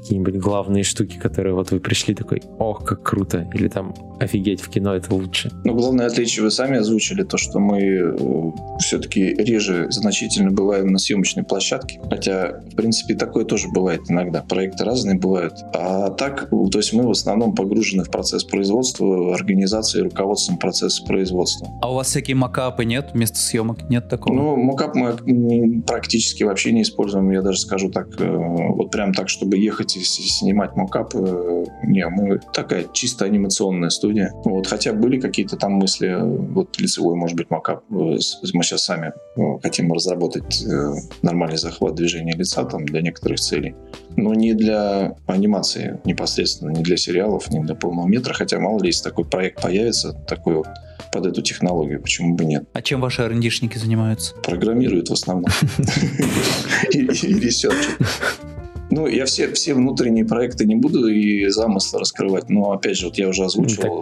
[0.09, 4.69] Какие-нибудь главные штуки, которые вот вы пришли такой, ох, как круто, или там офигеть, в
[4.69, 5.51] кино это лучше?
[5.63, 10.97] Ну, главное отличие вы сами озвучили, то, что мы э, все-таки реже значительно бываем на
[10.97, 15.53] съемочной площадке, хотя, в принципе, такое тоже бывает иногда, проекты разные бывают.
[15.75, 21.69] А так, то есть мы в основном погружены в процесс производства, организации, руководством процесса производства.
[21.81, 23.87] А у вас всякие макапы нет вместо съемок?
[23.89, 24.33] Нет такого?
[24.33, 29.29] Ну, макап мы практически вообще не используем, я даже скажу так, э, вот прям так,
[29.29, 31.13] чтобы ехать ехать и снимать мокап.
[31.15, 34.31] Э, не, мы такая чисто анимационная студия.
[34.43, 37.83] Вот, хотя были какие-то там мысли, вот лицевой, может быть, мокап.
[37.91, 38.17] Э,
[38.53, 40.63] мы сейчас сами э, хотим разработать
[41.21, 43.75] нормальный захват движения лица там для некоторых целей.
[44.15, 48.33] Но не для анимации непосредственно, не для сериалов, не для полного метра.
[48.33, 50.67] Хотя, мало ли, если такой проект появится, такой вот
[51.11, 52.65] под эту технологию, почему бы нет.
[52.73, 54.35] А чем ваши R&D шники занимаются?
[54.43, 55.49] Программируют в основном.
[56.91, 57.97] И ресерчат.
[58.91, 63.17] Ну, я все, все внутренние проекты не буду и замыслы раскрывать, но, опять же, вот
[63.17, 64.01] я уже озвучивал,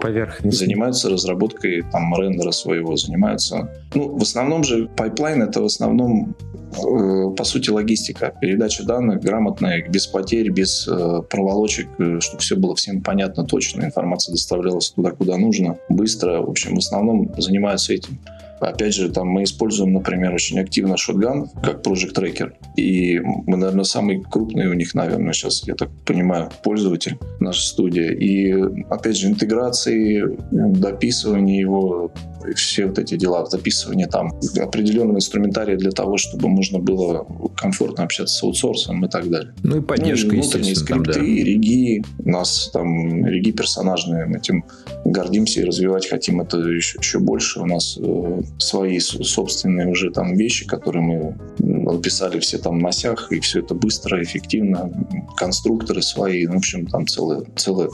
[0.52, 3.70] занимаются разработкой там рендера своего, занимаются...
[3.94, 6.34] Ну, в основном же пайплайн— это в основном
[6.72, 8.34] э, по сути, логистика.
[8.40, 13.84] Передача данных грамотная, без потерь, без э, проволочек, э, чтобы все было всем понятно, точно.
[13.84, 16.40] Информация доставлялась туда, куда нужно, быстро.
[16.40, 18.18] В общем, в основном занимаются этим.
[18.60, 22.52] Опять же, там мы используем, например, очень активно шотган как Project Tracker.
[22.76, 28.12] И мы, наверное, самый крупный у них, наверное, сейчас, я так понимаю, пользователь наша студия.
[28.12, 28.52] И,
[28.90, 32.12] опять же, интеграции, дописывание его,
[32.54, 37.26] все вот эти дела, записывание там определенного инструментария для того, чтобы можно было
[37.56, 39.54] комфортно общаться с аутсорсом и так далее.
[39.62, 41.28] Ну и поддержка, ну, и внутренние скрипты, там, да.
[41.28, 44.64] реги, у нас там реги персонажные, мы этим
[45.04, 47.60] гордимся и развивать хотим это еще, еще больше.
[47.60, 53.32] У нас э, свои собственные уже там вещи, которые мы писали все там на сях,
[53.32, 54.90] и все это быстро, эффективно,
[55.36, 57.88] конструкторы свои, ну, в общем, там целое, целое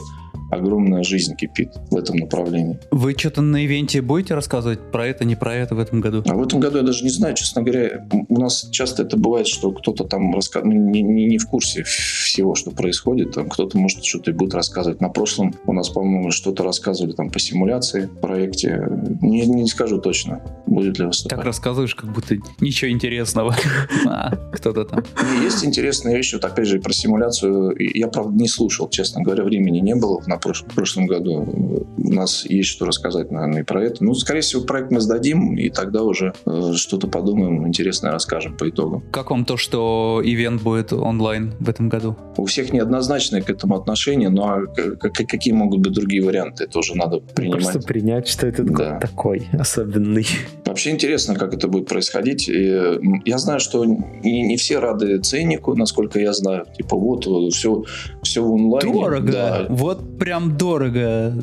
[0.51, 2.79] огромная жизнь кипит в этом направлении.
[2.91, 6.23] Вы что-то на ивенте будете рассказывать про это, не про это в этом году?
[6.27, 8.07] А в этом году я даже не знаю, честно говоря.
[8.29, 11.83] У нас часто это бывает, что кто-то там рассказывает, ну, не, не, не в курсе
[11.83, 13.33] всего, что происходит.
[13.33, 15.01] Там кто-то, может, что-то и будет рассказывать.
[15.01, 18.87] На прошлом у нас, по-моему, что-то рассказывали там по симуляции в проекте.
[19.21, 21.37] Не, не скажу точно, будет ли выступать.
[21.37, 23.55] Так рассказываешь, как будто ничего интересного.
[24.07, 25.03] А, кто-то там.
[25.43, 27.75] Есть интересные вещи, вот опять же, про симуляцию.
[27.77, 31.85] Я, правда, не слушал, честно говоря, времени не было на прошлом, прошлом году.
[31.97, 34.03] У нас есть что рассказать, наверное, и про это.
[34.03, 38.69] Ну, скорее всего, проект мы сдадим, и тогда уже э, что-то подумаем, интересное расскажем по
[38.69, 39.03] итогам.
[39.11, 42.15] Как вам то, что ивент будет онлайн в этом году?
[42.37, 44.63] У всех неоднозначное к этому отношение, но
[44.99, 47.63] какие могут быть другие варианты, это уже надо принимать.
[47.63, 48.91] Просто принять, что этот да.
[48.91, 50.27] год такой особенный.
[50.65, 52.49] Вообще интересно, как это будет происходить.
[52.49, 56.65] И я знаю, что не, не все рады ценнику, насколько я знаю.
[56.77, 57.83] Типа вот, все,
[58.21, 58.93] все в онлайне.
[58.93, 59.31] Дорого.
[59.31, 59.65] Да.
[59.69, 61.33] Вот прям дорого.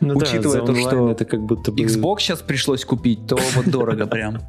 [0.00, 1.82] Ну Учитывая да, то, что это как будто бы...
[1.82, 4.40] Xbox сейчас пришлось купить, то вот дорого прям.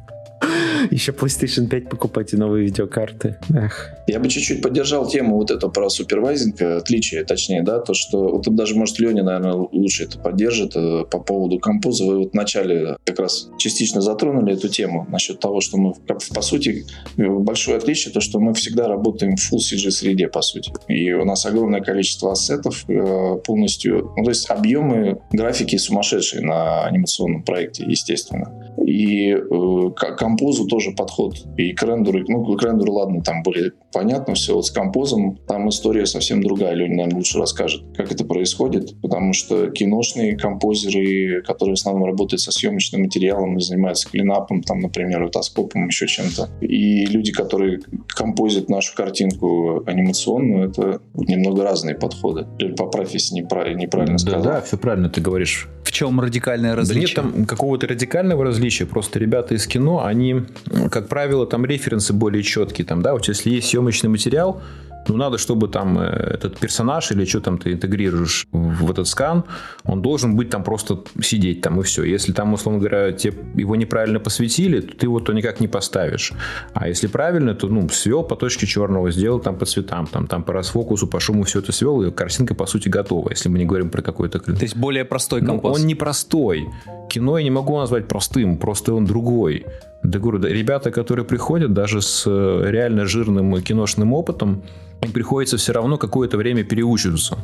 [0.91, 3.37] Еще PlayStation 5 покупать и новые видеокарты.
[3.53, 3.91] Эх.
[4.07, 8.29] Я бы чуть-чуть поддержал тему вот это про супервайзинг, э, отличие, точнее, да, то, что
[8.29, 12.05] вот даже, может, Леня, наверное, лучше это поддержит э, по поводу композа.
[12.05, 16.85] Вы вот вначале как раз частично затронули эту тему насчет того, что мы, по сути,
[17.17, 20.71] большое отличие, то, что мы всегда работаем в Full CG среде, по сути.
[20.87, 26.85] И у нас огромное количество ассетов э, полностью, ну, то есть объемы графики сумасшедшие на
[26.85, 28.64] анимационном проекте, естественно.
[28.85, 31.35] И э, к композу тоже подход.
[31.57, 34.55] И к рендеру, ну, к рендеру, ладно, там более понятно все.
[34.55, 36.73] Вот с композом там история совсем другая.
[36.73, 38.99] Леня, наверное, лучше расскажет, как это происходит.
[39.01, 44.79] Потому что киношные композеры, которые в основном работают со съемочным материалом и занимаются клинапом, там,
[44.79, 46.49] например, ротоскопом, еще чем-то.
[46.61, 52.45] И люди, которые композят нашу картинку анимационную, это немного разные подходы.
[52.75, 54.43] Поправь, если неправильно сказал.
[54.43, 55.69] Да, да, все правильно ты говоришь.
[55.83, 57.15] В чем радикальное различие?
[57.15, 58.64] Да нет там какого-то радикального различия.
[58.85, 60.43] Просто ребята из кино, они,
[60.91, 62.85] как правило, там референсы более четкие.
[62.85, 64.61] Там, да, вот если есть съемочный материал,
[65.07, 69.43] ну, надо, чтобы там э, этот персонаж или что там ты интегрируешь в этот скан,
[69.83, 72.03] он должен быть там просто сидеть там и все.
[72.03, 76.33] Если там, условно говоря, тебе его неправильно посветили, то ты его то никак не поставишь.
[76.73, 80.43] А если правильно, то, ну, свел по точке черного, сделал там по цветам, там, там
[80.43, 83.65] по расфокусу, по шуму все это свел, и картинка, по сути, готова, если мы не
[83.65, 84.39] говорим про какой-то...
[84.39, 85.77] То есть более простой композ.
[85.77, 86.67] Ну, он не простой.
[87.09, 89.65] Кино я не могу назвать простым, просто он другой.
[90.05, 94.61] Да говорю, да, ребята, которые приходят даже с э, реально жирным киношным опытом,
[95.01, 97.37] им приходится все равно какое-то время переучиваться,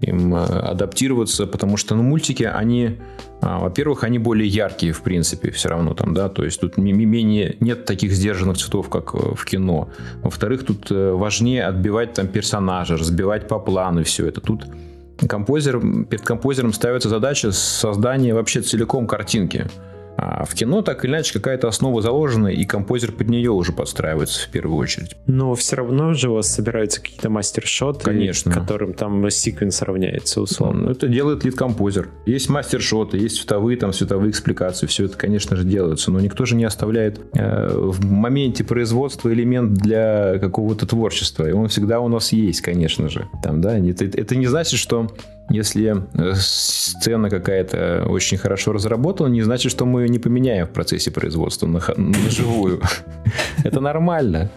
[0.00, 2.98] им э, адаптироваться, потому что ну, мультики, они,
[3.40, 7.56] а, во-первых, они более яркие, в принципе, все равно там, да, то есть тут менее,
[7.60, 9.88] нет таких сдержанных цветов, как э, в кино.
[10.22, 14.40] Во-вторых, тут важнее отбивать там персонажа, разбивать по плану все это.
[14.40, 14.66] Тут
[15.28, 19.66] композер, перед композером ставится задача создания вообще целиком картинки.
[20.20, 24.48] А в кино так или иначе какая-то основа заложена, и композер под нее уже подстраивается
[24.48, 25.16] в первую очередь.
[25.26, 28.52] Но все равно же у вас собираются какие-то мастер-шоты, Конечно.
[28.52, 30.86] которым там sequence равняется условно.
[30.86, 32.08] Ну, это делает lead composer.
[32.26, 36.56] Есть мастер-шоты, есть световые, там, световые экспликации, все это, конечно же, делается, но никто же
[36.56, 42.32] не оставляет э, в моменте производства элемент для какого-то творчества, и он всегда у нас
[42.32, 43.28] есть, конечно же.
[43.44, 45.08] Там, да, это, это не значит, что
[45.50, 50.70] если э, сцена какая-то очень хорошо разработана, не значит, что мы ее не поменяем в
[50.70, 52.80] процессе производства на, на живую.
[53.64, 54.50] Это нормально.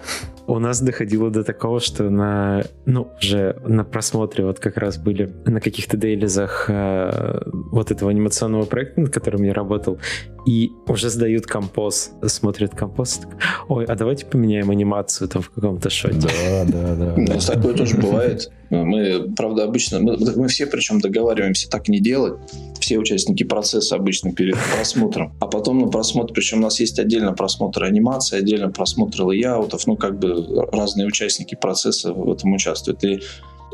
[0.48, 5.34] У нас доходило до такого, что на, ну, уже на просмотре вот как раз были
[5.46, 10.00] на каких-то дейлизах э, вот этого анимационного проекта, над которым я работал,
[10.46, 13.22] и уже сдают композ, смотрят композ,
[13.68, 16.16] ой, а давайте поменяем анимацию там в каком-то шоте.
[16.20, 17.14] Да, да, да.
[17.16, 18.52] У нас такое тоже бывает.
[18.70, 22.40] Мы, правда, обычно, мы, мы все причем договариваемся так не делать,
[22.80, 27.34] все участники процесса обычно перед просмотром, а потом на просмотр, причем у нас есть отдельно
[27.34, 33.04] просмотр анимации, отдельно просмотр лейаутов, ну, как бы разные участники процесса в этом участвуют.
[33.04, 33.22] И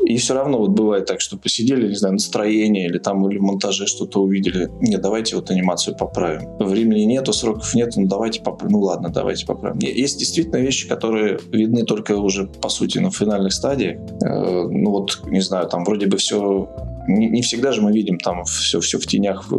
[0.04, 3.42] и все равно вот бывает так, что посидели, не знаю, настроение или там или в
[3.42, 4.70] монтаже что-то увидели.
[4.80, 6.56] Нет, давайте вот анимацию поправим.
[6.58, 8.72] Времени нету, сроков нет, ну давайте поправим.
[8.72, 9.78] Ну ладно, давайте поправим.
[9.80, 13.98] Есть действительно вещи, которые видны только уже, по сути, на финальных стадиях.
[14.24, 16.68] Э, ну вот, не знаю, там вроде бы все
[17.08, 19.50] не, не всегда же мы видим там все, все в тенях.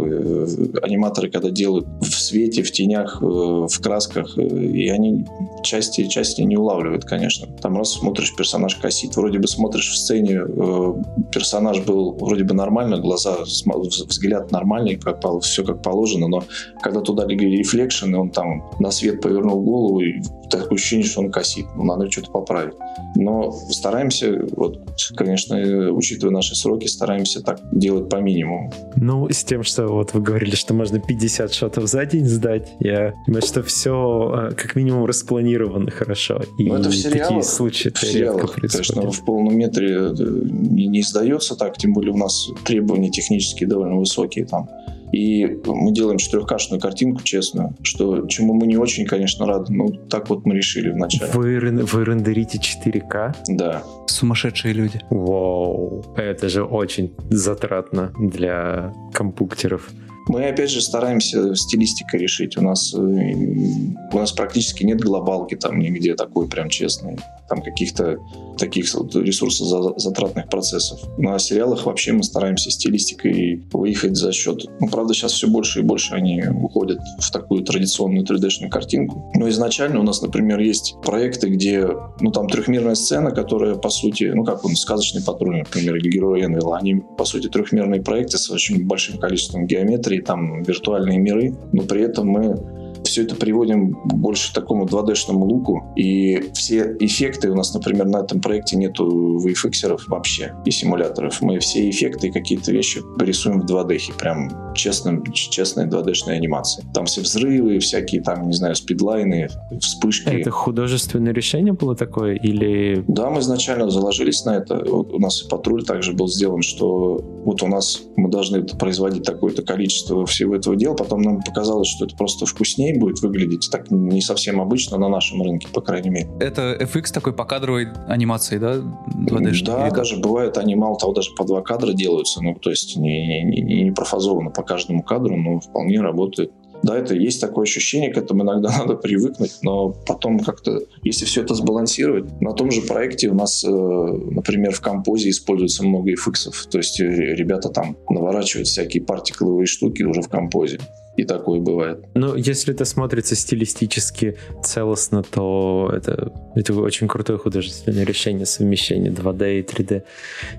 [0.82, 5.26] Аниматоры, когда делают в свете, в тенях, э, в красках, э, и они
[5.64, 7.48] части, части не улавливает, конечно.
[7.62, 10.94] Там раз смотришь, персонаж косит, вроде бы смотришь в сцене, э,
[11.32, 16.44] персонаж был вроде бы нормально, глаза, взгляд нормальный, как, все как положено, но
[16.82, 20.22] когда туда легли рефлекшены, он там на свет повернул голову, и
[20.58, 21.66] такое ощущение, что он косит.
[21.76, 22.74] Ну, надо что-то поправить.
[23.16, 24.80] Но стараемся, вот,
[25.16, 25.58] конечно,
[25.92, 28.72] учитывая наши сроки, стараемся так делать по минимуму.
[28.96, 33.14] Ну, с тем, что вот вы говорили, что можно 50 шотов за день сдать, я
[33.26, 36.42] думаю, что все э, как минимум распланировано хорошо.
[36.58, 40.88] И ну, это в сериалах, такие случаи в сериалах, конечно, в полном метре э, не,
[40.88, 44.70] не сдается так, тем более у нас требования технические довольно высокие там.
[45.12, 49.74] И мы делаем четырехкашную картинку, честно, что чему мы не очень, конечно, рады.
[49.74, 51.32] Ну, так вот мы решили вначале.
[51.34, 53.36] Вы, вы рендерите 4К?
[53.50, 53.84] Да.
[54.08, 55.02] Сумасшедшие люди.
[55.10, 59.90] Вау, это же очень затратно для компьютеров.
[60.30, 62.56] Мы, опять же, стараемся стилистикой решить.
[62.56, 67.18] У нас, э, у нас практически нет глобалки там нигде такой прям честной
[67.50, 68.20] там каких-то
[68.58, 71.00] таких ресурсозатратных процессов.
[71.18, 74.66] На сериалах вообще мы стараемся стилистикой выехать за счет...
[74.80, 79.32] Ну, правда, сейчас все больше и больше они уходят в такую традиционную 3D-шную картинку.
[79.34, 81.88] Но изначально у нас, например, есть проекты, где,
[82.20, 86.44] ну, там трехмерная сцена, которая, по сути, ну, как он, сказочный патруль, например, или герои
[86.44, 91.84] Энвилла, они, по сути, трехмерные проекты с очень большим количеством геометрии, там виртуальные миры, но
[91.84, 97.56] при этом мы все это приводим больше к такому 2D-шному луку, и все эффекты у
[97.56, 101.42] нас, например, на этом проекте нету VFX вообще и симуляторов.
[101.42, 106.86] Мы все эффекты и какие-то вещи рисуем в 2D, прям честным, честной 2D-шной анимации.
[106.94, 110.30] Там все взрывы, всякие там, не знаю, спидлайны, вспышки.
[110.30, 113.04] Это художественное решение было такое или...
[113.08, 114.84] Да, мы изначально заложились на это.
[114.86, 119.24] Вот у нас и патруль также был сделан, что вот у нас мы должны производить
[119.24, 123.92] такое-то количество всего этого дела, потом нам показалось, что это просто вкуснее будет выглядеть так
[123.92, 126.30] не совсем обычно на нашем рынке, по крайней мере.
[126.40, 128.76] Это FX такой по кадровой анимации, да?
[128.76, 132.70] 2D да, или даже бывает, они мало того, даже по два кадра делаются, ну, то
[132.70, 136.52] есть не, не, не, не профазовано по каждому кадру, но вполне работает.
[136.82, 141.42] Да, это есть такое ощущение, к этому иногда надо привыкнуть, но потом как-то, если все
[141.42, 146.70] это сбалансировать, на том же проекте у нас, э, например, в композе используется много FX,
[146.70, 150.80] то есть ребята там наворачивают всякие партикловые штуки уже в композе.
[151.20, 152.06] И такое бывает.
[152.16, 159.60] Ну, если это смотрится стилистически целостно, то это, это очень крутое художественное решение совмещения 2D
[159.60, 160.04] и 3D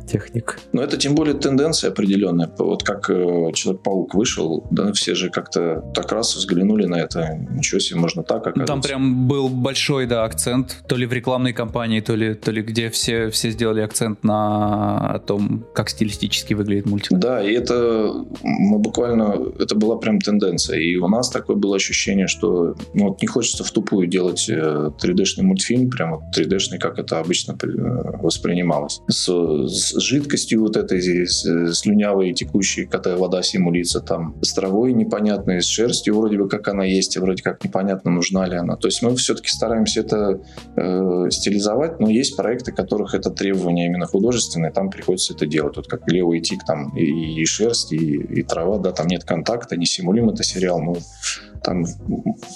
[0.06, 0.58] техник.
[0.74, 2.50] Но это тем более тенденция определенная.
[2.58, 7.38] Вот как э, Человек-паук вышел, да, все же как-то так раз взглянули на это.
[7.48, 8.66] Ничего себе, можно так, оказывается.
[8.74, 12.60] Там прям был большой, да, акцент, то ли в рекламной кампании, то ли, то ли
[12.60, 17.12] где все, все сделали акцент на том, как стилистически выглядит мультик.
[17.12, 20.78] Да, и это мы буквально, это была прям тенденция тенденция.
[20.78, 25.40] И у нас такое было ощущение, что ну, вот не хочется в тупую делать 3D-шный
[25.40, 27.66] э, мультфильм, прямо 3D-шный, как это обычно э,
[28.22, 29.00] воспринималось.
[29.08, 35.66] С, с жидкостью вот этой, слюнявой, текущей, когда вода симулится там, с травой непонятной, с
[35.66, 38.76] шерстью вроде бы как она есть, а вроде как непонятно, нужна ли она.
[38.76, 40.40] То есть мы все-таки стараемся это
[40.76, 45.76] э, стилизовать, но есть проекты, которых это требование именно художественное, там приходится это делать.
[45.76, 49.24] Вот как Лео и Тик, там и, и шерсть, и, и трава, да, там нет
[49.24, 50.96] контакта, не симулируем это сериал, ну,
[51.62, 51.84] там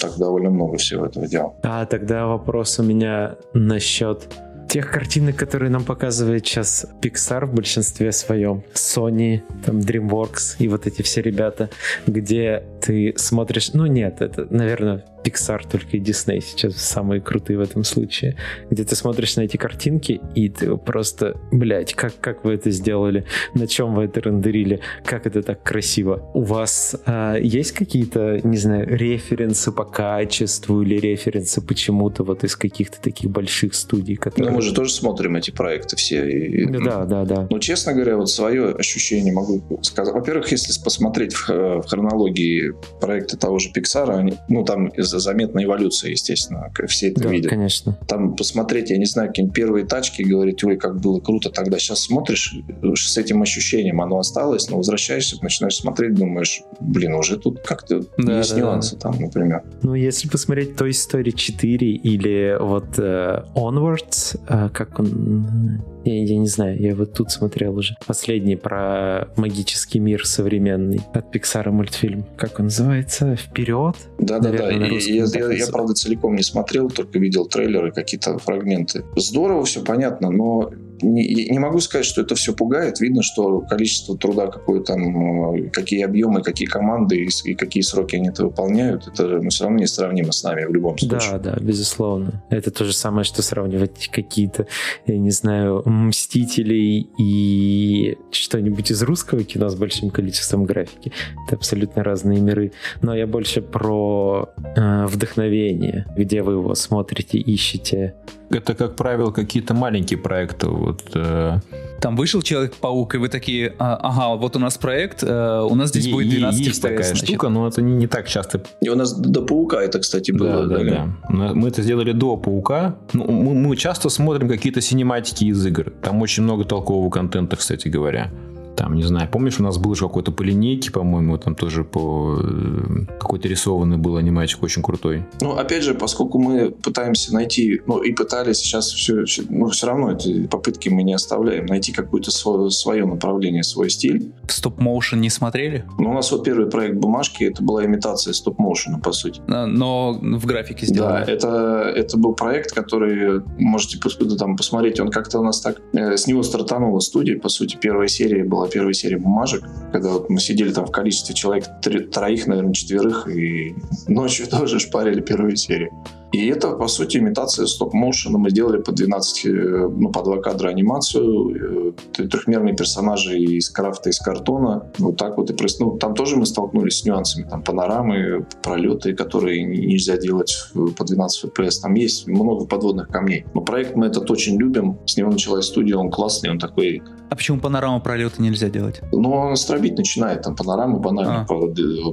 [0.01, 1.55] так довольно много всего этого дела.
[1.63, 4.29] А тогда вопрос у меня насчет
[4.69, 10.87] тех картинок, которые нам показывает сейчас Pixar в большинстве своем, Sony, там DreamWorks и вот
[10.87, 11.69] эти все ребята,
[12.07, 17.61] где ты смотришь, ну нет, это, наверное, Pixar только и Disney сейчас самые крутые в
[17.61, 18.37] этом случае,
[18.71, 23.25] где ты смотришь на эти картинки и ты просто, блядь, как, как вы это сделали,
[23.55, 26.31] на чем вы это рендерили, как это так красиво.
[26.35, 32.57] У вас а, есть какие-то, не знаю, референсы по качеству или референсы почему-то вот из
[32.57, 34.51] каких-то таких больших студий, которые...
[34.51, 36.29] Ну, мы же тоже смотрим эти проекты все.
[36.29, 37.47] И, да, да, да.
[37.51, 40.13] Ну, честно говоря, вот свое ощущение могу сказать.
[40.15, 45.65] Во-первых, если посмотреть в, в хронологии проекты того же Pixar, они, ну, там из заметная
[45.65, 47.51] эволюция, естественно, все это да, видят.
[47.51, 47.99] конечно.
[48.07, 51.79] Там посмотреть, я не знаю, какие-нибудь первые тачки, говорить, ой, как было круто тогда.
[51.79, 52.55] Сейчас смотришь
[52.95, 58.39] с этим ощущением, оно осталось, но возвращаешься, начинаешь смотреть, думаешь, блин, уже тут как-то да,
[58.39, 59.11] есть да, нюансы да.
[59.11, 59.63] там, например.
[59.83, 65.83] Ну, если посмотреть Toy Story 4 или вот uh, Onwards, uh, как он...
[66.05, 67.97] Я, я не знаю, я вот тут смотрел уже.
[68.07, 72.27] Последний про магический мир современный от Pixar мультфильм.
[72.37, 73.37] Как он называется?
[73.37, 73.97] Вперед?
[74.19, 74.71] Да-да-да.
[75.07, 79.05] Я, я, я, правда, целиком не смотрел, только видел трейлеры, какие-то фрагменты.
[79.17, 80.71] Здорово, все понятно, но
[81.05, 83.01] не, не могу сказать, что это все пугает.
[83.01, 88.17] Видно, что количество труда, какое там, э, какие объемы, какие команды и, и какие сроки
[88.17, 91.39] они это выполняют, это ну, все равно несравнимо с нами в любом случае.
[91.39, 92.43] Да, да, безусловно.
[92.51, 94.67] Это то же самое, что сравнивать какие-то,
[95.07, 101.13] я не знаю, Мстителей и что-нибудь из русского кино с большим количеством графики.
[101.47, 102.73] Это абсолютно разные миры.
[103.03, 108.15] Но я больше про э, вдохновение, где вы его смотрите, ищете.
[108.51, 110.69] Это, как правило, какие-то маленькие проекты.
[110.69, 111.59] Вот, э...
[112.01, 115.89] Там вышел Человек-паук, и вы такие, а, ага, вот у нас проект, э, у нас
[115.89, 117.25] здесь Е- будет 12 Есть FPS, такая значит.
[117.25, 118.63] штука, но это не, не так часто.
[118.81, 120.67] И у нас до паука это, кстати, было.
[120.67, 121.09] Да, да, да.
[121.31, 121.55] да.
[121.55, 122.97] Мы это сделали до Паука.
[123.13, 125.93] Ну, мы, мы часто смотрим какие-то синематики из игр.
[126.03, 128.31] Там очень много толкового контента, кстати говоря.
[128.77, 132.39] Там, не знаю, помнишь, у нас был же какой-то по линейке, по-моему, там тоже по
[132.43, 135.25] э, какой-то рисованный был аниматик очень крутой.
[135.41, 140.13] Ну, опять же, поскольку мы пытаемся найти, ну, и пытались сейчас все, ну, все равно
[140.13, 144.33] эти попытки мы не оставляем, найти какое-то свое, свое направление, свой стиль.
[144.49, 145.85] Стоп-моушен не смотрели?
[145.99, 149.41] Ну, у нас вот первый проект «Бумажки» это была имитация стоп-моушена, по сути.
[149.49, 151.25] А, Но в графике Да, сделано.
[151.27, 153.99] это, это был проект, который можете
[154.37, 155.01] там посмотреть.
[155.01, 155.81] Он как-то у нас так...
[155.93, 157.77] э, с него стартанула студия, по сути.
[157.81, 162.07] Первая серия была первая серия бумажек, когда вот мы сидели там в количестве человек три-
[162.07, 163.75] троих, наверное, четверых, и
[164.09, 165.91] ночью тоже шпарили первую серию.
[166.35, 168.39] И это, по сути, имитация стоп-моушена.
[168.39, 169.51] Мы сделали по 12, э,
[169.89, 174.91] ну, по два кадра анимацию, э, трехмерные персонажи из крафта, из картона.
[174.99, 177.47] Вот так вот и проис- ну, Там тоже мы столкнулись с нюансами.
[177.49, 180.57] Там панорамы, пролеты, которые нельзя делать
[180.99, 181.81] по 12 FPS.
[181.83, 183.45] Там есть много подводных камней.
[183.55, 184.99] Но проект мы этот очень любим.
[185.07, 187.01] С него началась студия, он классный, он такой...
[187.31, 189.01] А почему панораму пролета нельзя делать?
[189.13, 191.45] Ну, он стробить начинает, там панорамы банально, А.
[191.45, 191.61] по,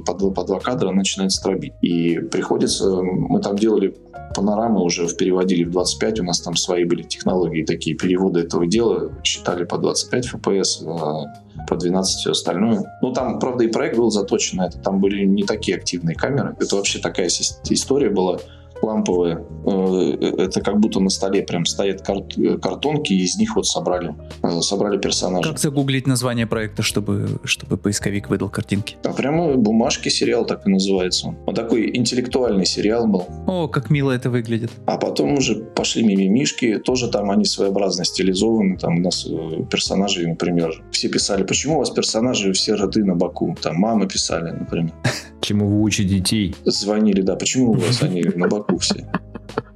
[0.00, 1.72] по два- по два кадра начинает стробить.
[1.80, 3.02] И приходится...
[3.02, 3.94] Мы там делали
[4.34, 9.12] панорамы уже переводили в 25, у нас там свои были технологии, такие переводы этого дела,
[9.22, 12.84] считали по 25 FPS, а по 12 все остальное.
[13.02, 16.56] Ну, там, правда, и проект был заточен на это, там были не такие активные камеры,
[16.58, 18.38] это вообще такая история была
[18.82, 19.44] ламповая.
[19.66, 24.14] Э, Это как будто на столе прям стоят э, картонки, и из них вот собрали,
[24.42, 25.50] э, собрали персонажей.
[25.50, 28.96] Как загуглить название проекта, чтобы, чтобы поисковик выдал картинки?
[29.04, 31.28] А прямо бумажки сериал так и называется.
[31.28, 31.36] он.
[31.46, 33.26] Он такой интеллектуальный сериал был.
[33.46, 34.70] О, как мило это выглядит.
[34.86, 38.76] А потом уже пошли мимимишки, тоже там они своеобразно стилизованы.
[38.78, 43.14] Там у нас э, персонажи, например, все писали, почему у вас персонажи все роды на
[43.14, 43.56] боку?
[43.60, 44.92] Там мамы писали, например.
[45.40, 46.54] Чему вы учите детей?
[46.64, 49.10] Звонили, да, почему у вас они на боку все?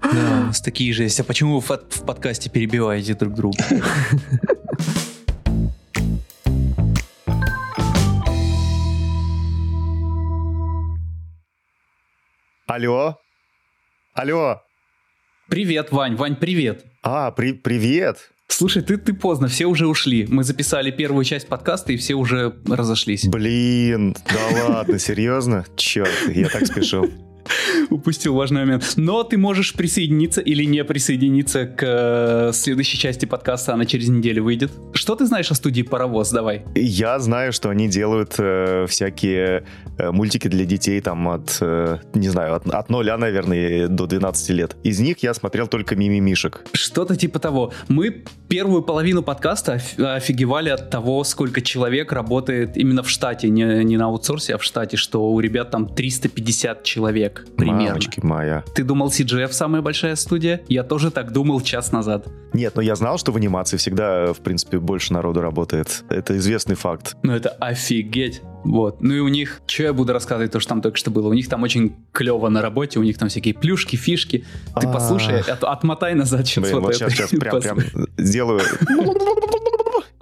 [0.03, 1.19] Да, у нас такие же есть.
[1.21, 3.59] А почему вы в подкасте перебиваете друг друга?
[12.67, 13.19] Алло?
[14.13, 14.63] Алло?
[15.49, 16.17] Привет, Вань.
[16.17, 16.85] Вань, привет.
[17.03, 18.31] А, при привет.
[18.49, 20.27] Слушай, ты, ты поздно, все уже ушли.
[20.29, 23.27] Мы записали первую часть подкаста, и все уже разошлись.
[23.27, 25.65] Блин, да ладно, серьезно?
[25.77, 27.11] Черт, я так спешил.
[27.91, 28.95] Упустил важный момент.
[28.97, 34.45] Но ты можешь присоединиться или не присоединиться к э, следующей части подкаста, она через неделю
[34.45, 34.73] выйдет.
[34.93, 36.31] Что ты знаешь о студии «Паровоз»?
[36.31, 36.65] Давай.
[36.75, 39.65] Я знаю, что они делают э, всякие
[39.99, 44.51] э, мультики для детей там от, э, не знаю, от, от 0, наверное, до 12
[44.51, 44.77] лет.
[44.83, 46.65] Из них я смотрел только мимимишек.
[46.73, 47.73] Что-то типа того.
[47.89, 53.85] Мы первую половину подкаста оф- офигевали от того, сколько человек работает именно в штате, не,
[53.85, 57.89] не на аутсорсе, а в штате, что у ребят там 350 человек примерно.
[57.91, 58.64] Мамочки моя.
[58.74, 60.61] Ты думал, CGF самая большая студия?
[60.68, 62.26] Я тоже так думал час назад.
[62.53, 66.05] Нет, но я знал, что в анимации всегда, в принципе, больше народу работает.
[66.09, 67.16] Это известный факт.
[67.22, 68.43] Ну это офигеть.
[68.64, 69.01] Вот.
[69.01, 71.28] Ну и у них, что я буду рассказывать, то, что там только что было.
[71.28, 74.45] У них там очень клево на работе, у них там всякие плюшки, фишки.
[74.80, 74.93] Ты А.
[74.93, 77.11] послушай, от- отмотай назад сейчас Блин, вот вот это.
[77.11, 77.78] сейчас, сейчас прям, прям
[78.18, 78.61] сделаю.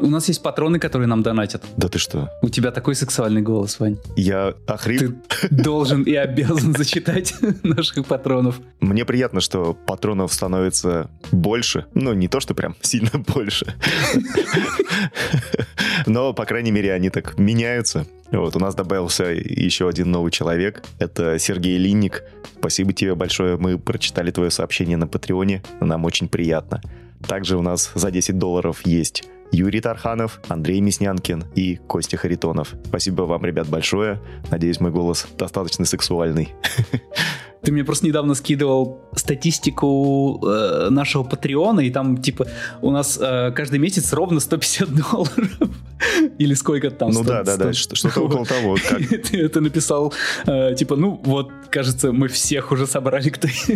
[0.05, 1.65] У нас есть патроны, которые нам донатят.
[1.79, 2.31] Да ты что?
[2.43, 3.97] У тебя такой сексуальный голос, Вань.
[4.17, 5.15] Я охрип.
[5.41, 8.61] Ты должен и обязан зачитать наших патронов.
[8.81, 11.87] Мне приятно, что патронов становится больше.
[11.95, 13.75] Ну, не то, что прям сильно больше.
[16.05, 18.07] Но, по крайней мере, они так меняются.
[18.31, 20.83] Вот, у нас добавился еще один новый человек.
[20.99, 22.25] Это Сергей Линник.
[22.59, 23.57] Спасибо тебе большое.
[23.57, 25.63] Мы прочитали твое сообщение на Патреоне.
[25.81, 26.83] Нам очень приятно.
[27.27, 32.75] Также у нас за 10 долларов есть Юрий Тарханов, Андрей Мяснянкин и Костя Харитонов.
[32.87, 34.21] Спасибо вам, ребят, большое.
[34.51, 36.53] Надеюсь, мой голос достаточно сексуальный.
[37.65, 42.47] Ты мне просто недавно скидывал статистику э, нашего Патреона, и там, типа,
[42.83, 45.51] у нас э, каждый месяц ровно 150 долларов.
[46.39, 47.11] Или сколько там?
[47.11, 48.77] Ну да, да, да, что-то около того.
[49.31, 50.13] Ты это написал,
[50.47, 53.69] э, типа, ну вот, кажется, мы всех уже собрали, кто есть.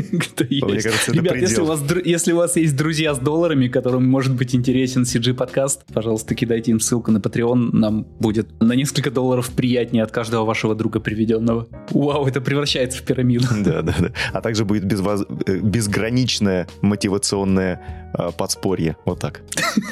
[0.50, 4.34] Мне кажется, Ребят, если у, вас, если у вас есть друзья с долларами, которым может
[4.34, 9.50] быть интересен CG подкаст, пожалуйста, кидайте им ссылку на Patreon, нам будет на несколько долларов
[9.50, 11.68] приятнее от каждого вашего друга приведенного.
[11.90, 13.46] Вау, это превращается в пирамиду.
[13.64, 14.10] Да, да, да.
[14.32, 15.24] А также будет безвоз...
[15.46, 18.96] Э, безграничное мотивационное э, подспорье.
[19.04, 19.42] Вот так.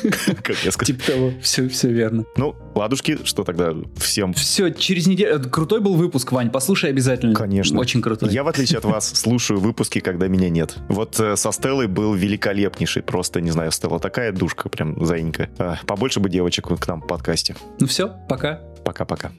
[0.43, 0.87] Как я сказал.
[0.87, 1.33] Типа того.
[1.41, 2.25] Все, все верно.
[2.37, 4.35] Ну, ладушки, что тогда всем...
[4.35, 5.41] Все, через неделю...
[5.51, 7.35] Крутой был выпуск, Вань, послушай обязательно.
[7.35, 7.79] Конечно.
[7.79, 8.31] Очень крутой.
[8.31, 10.77] Я, в отличие от вас, слушаю выпуски, когда меня нет.
[10.89, 13.03] Вот э, со Стеллой был великолепнейший.
[13.03, 15.49] Просто, не знаю, Стелла такая душка, прям заинька.
[15.87, 17.57] Побольше бы девочек к нам в подкасте.
[17.81, 18.61] Ну все, пока.
[18.85, 19.33] Пока-пока.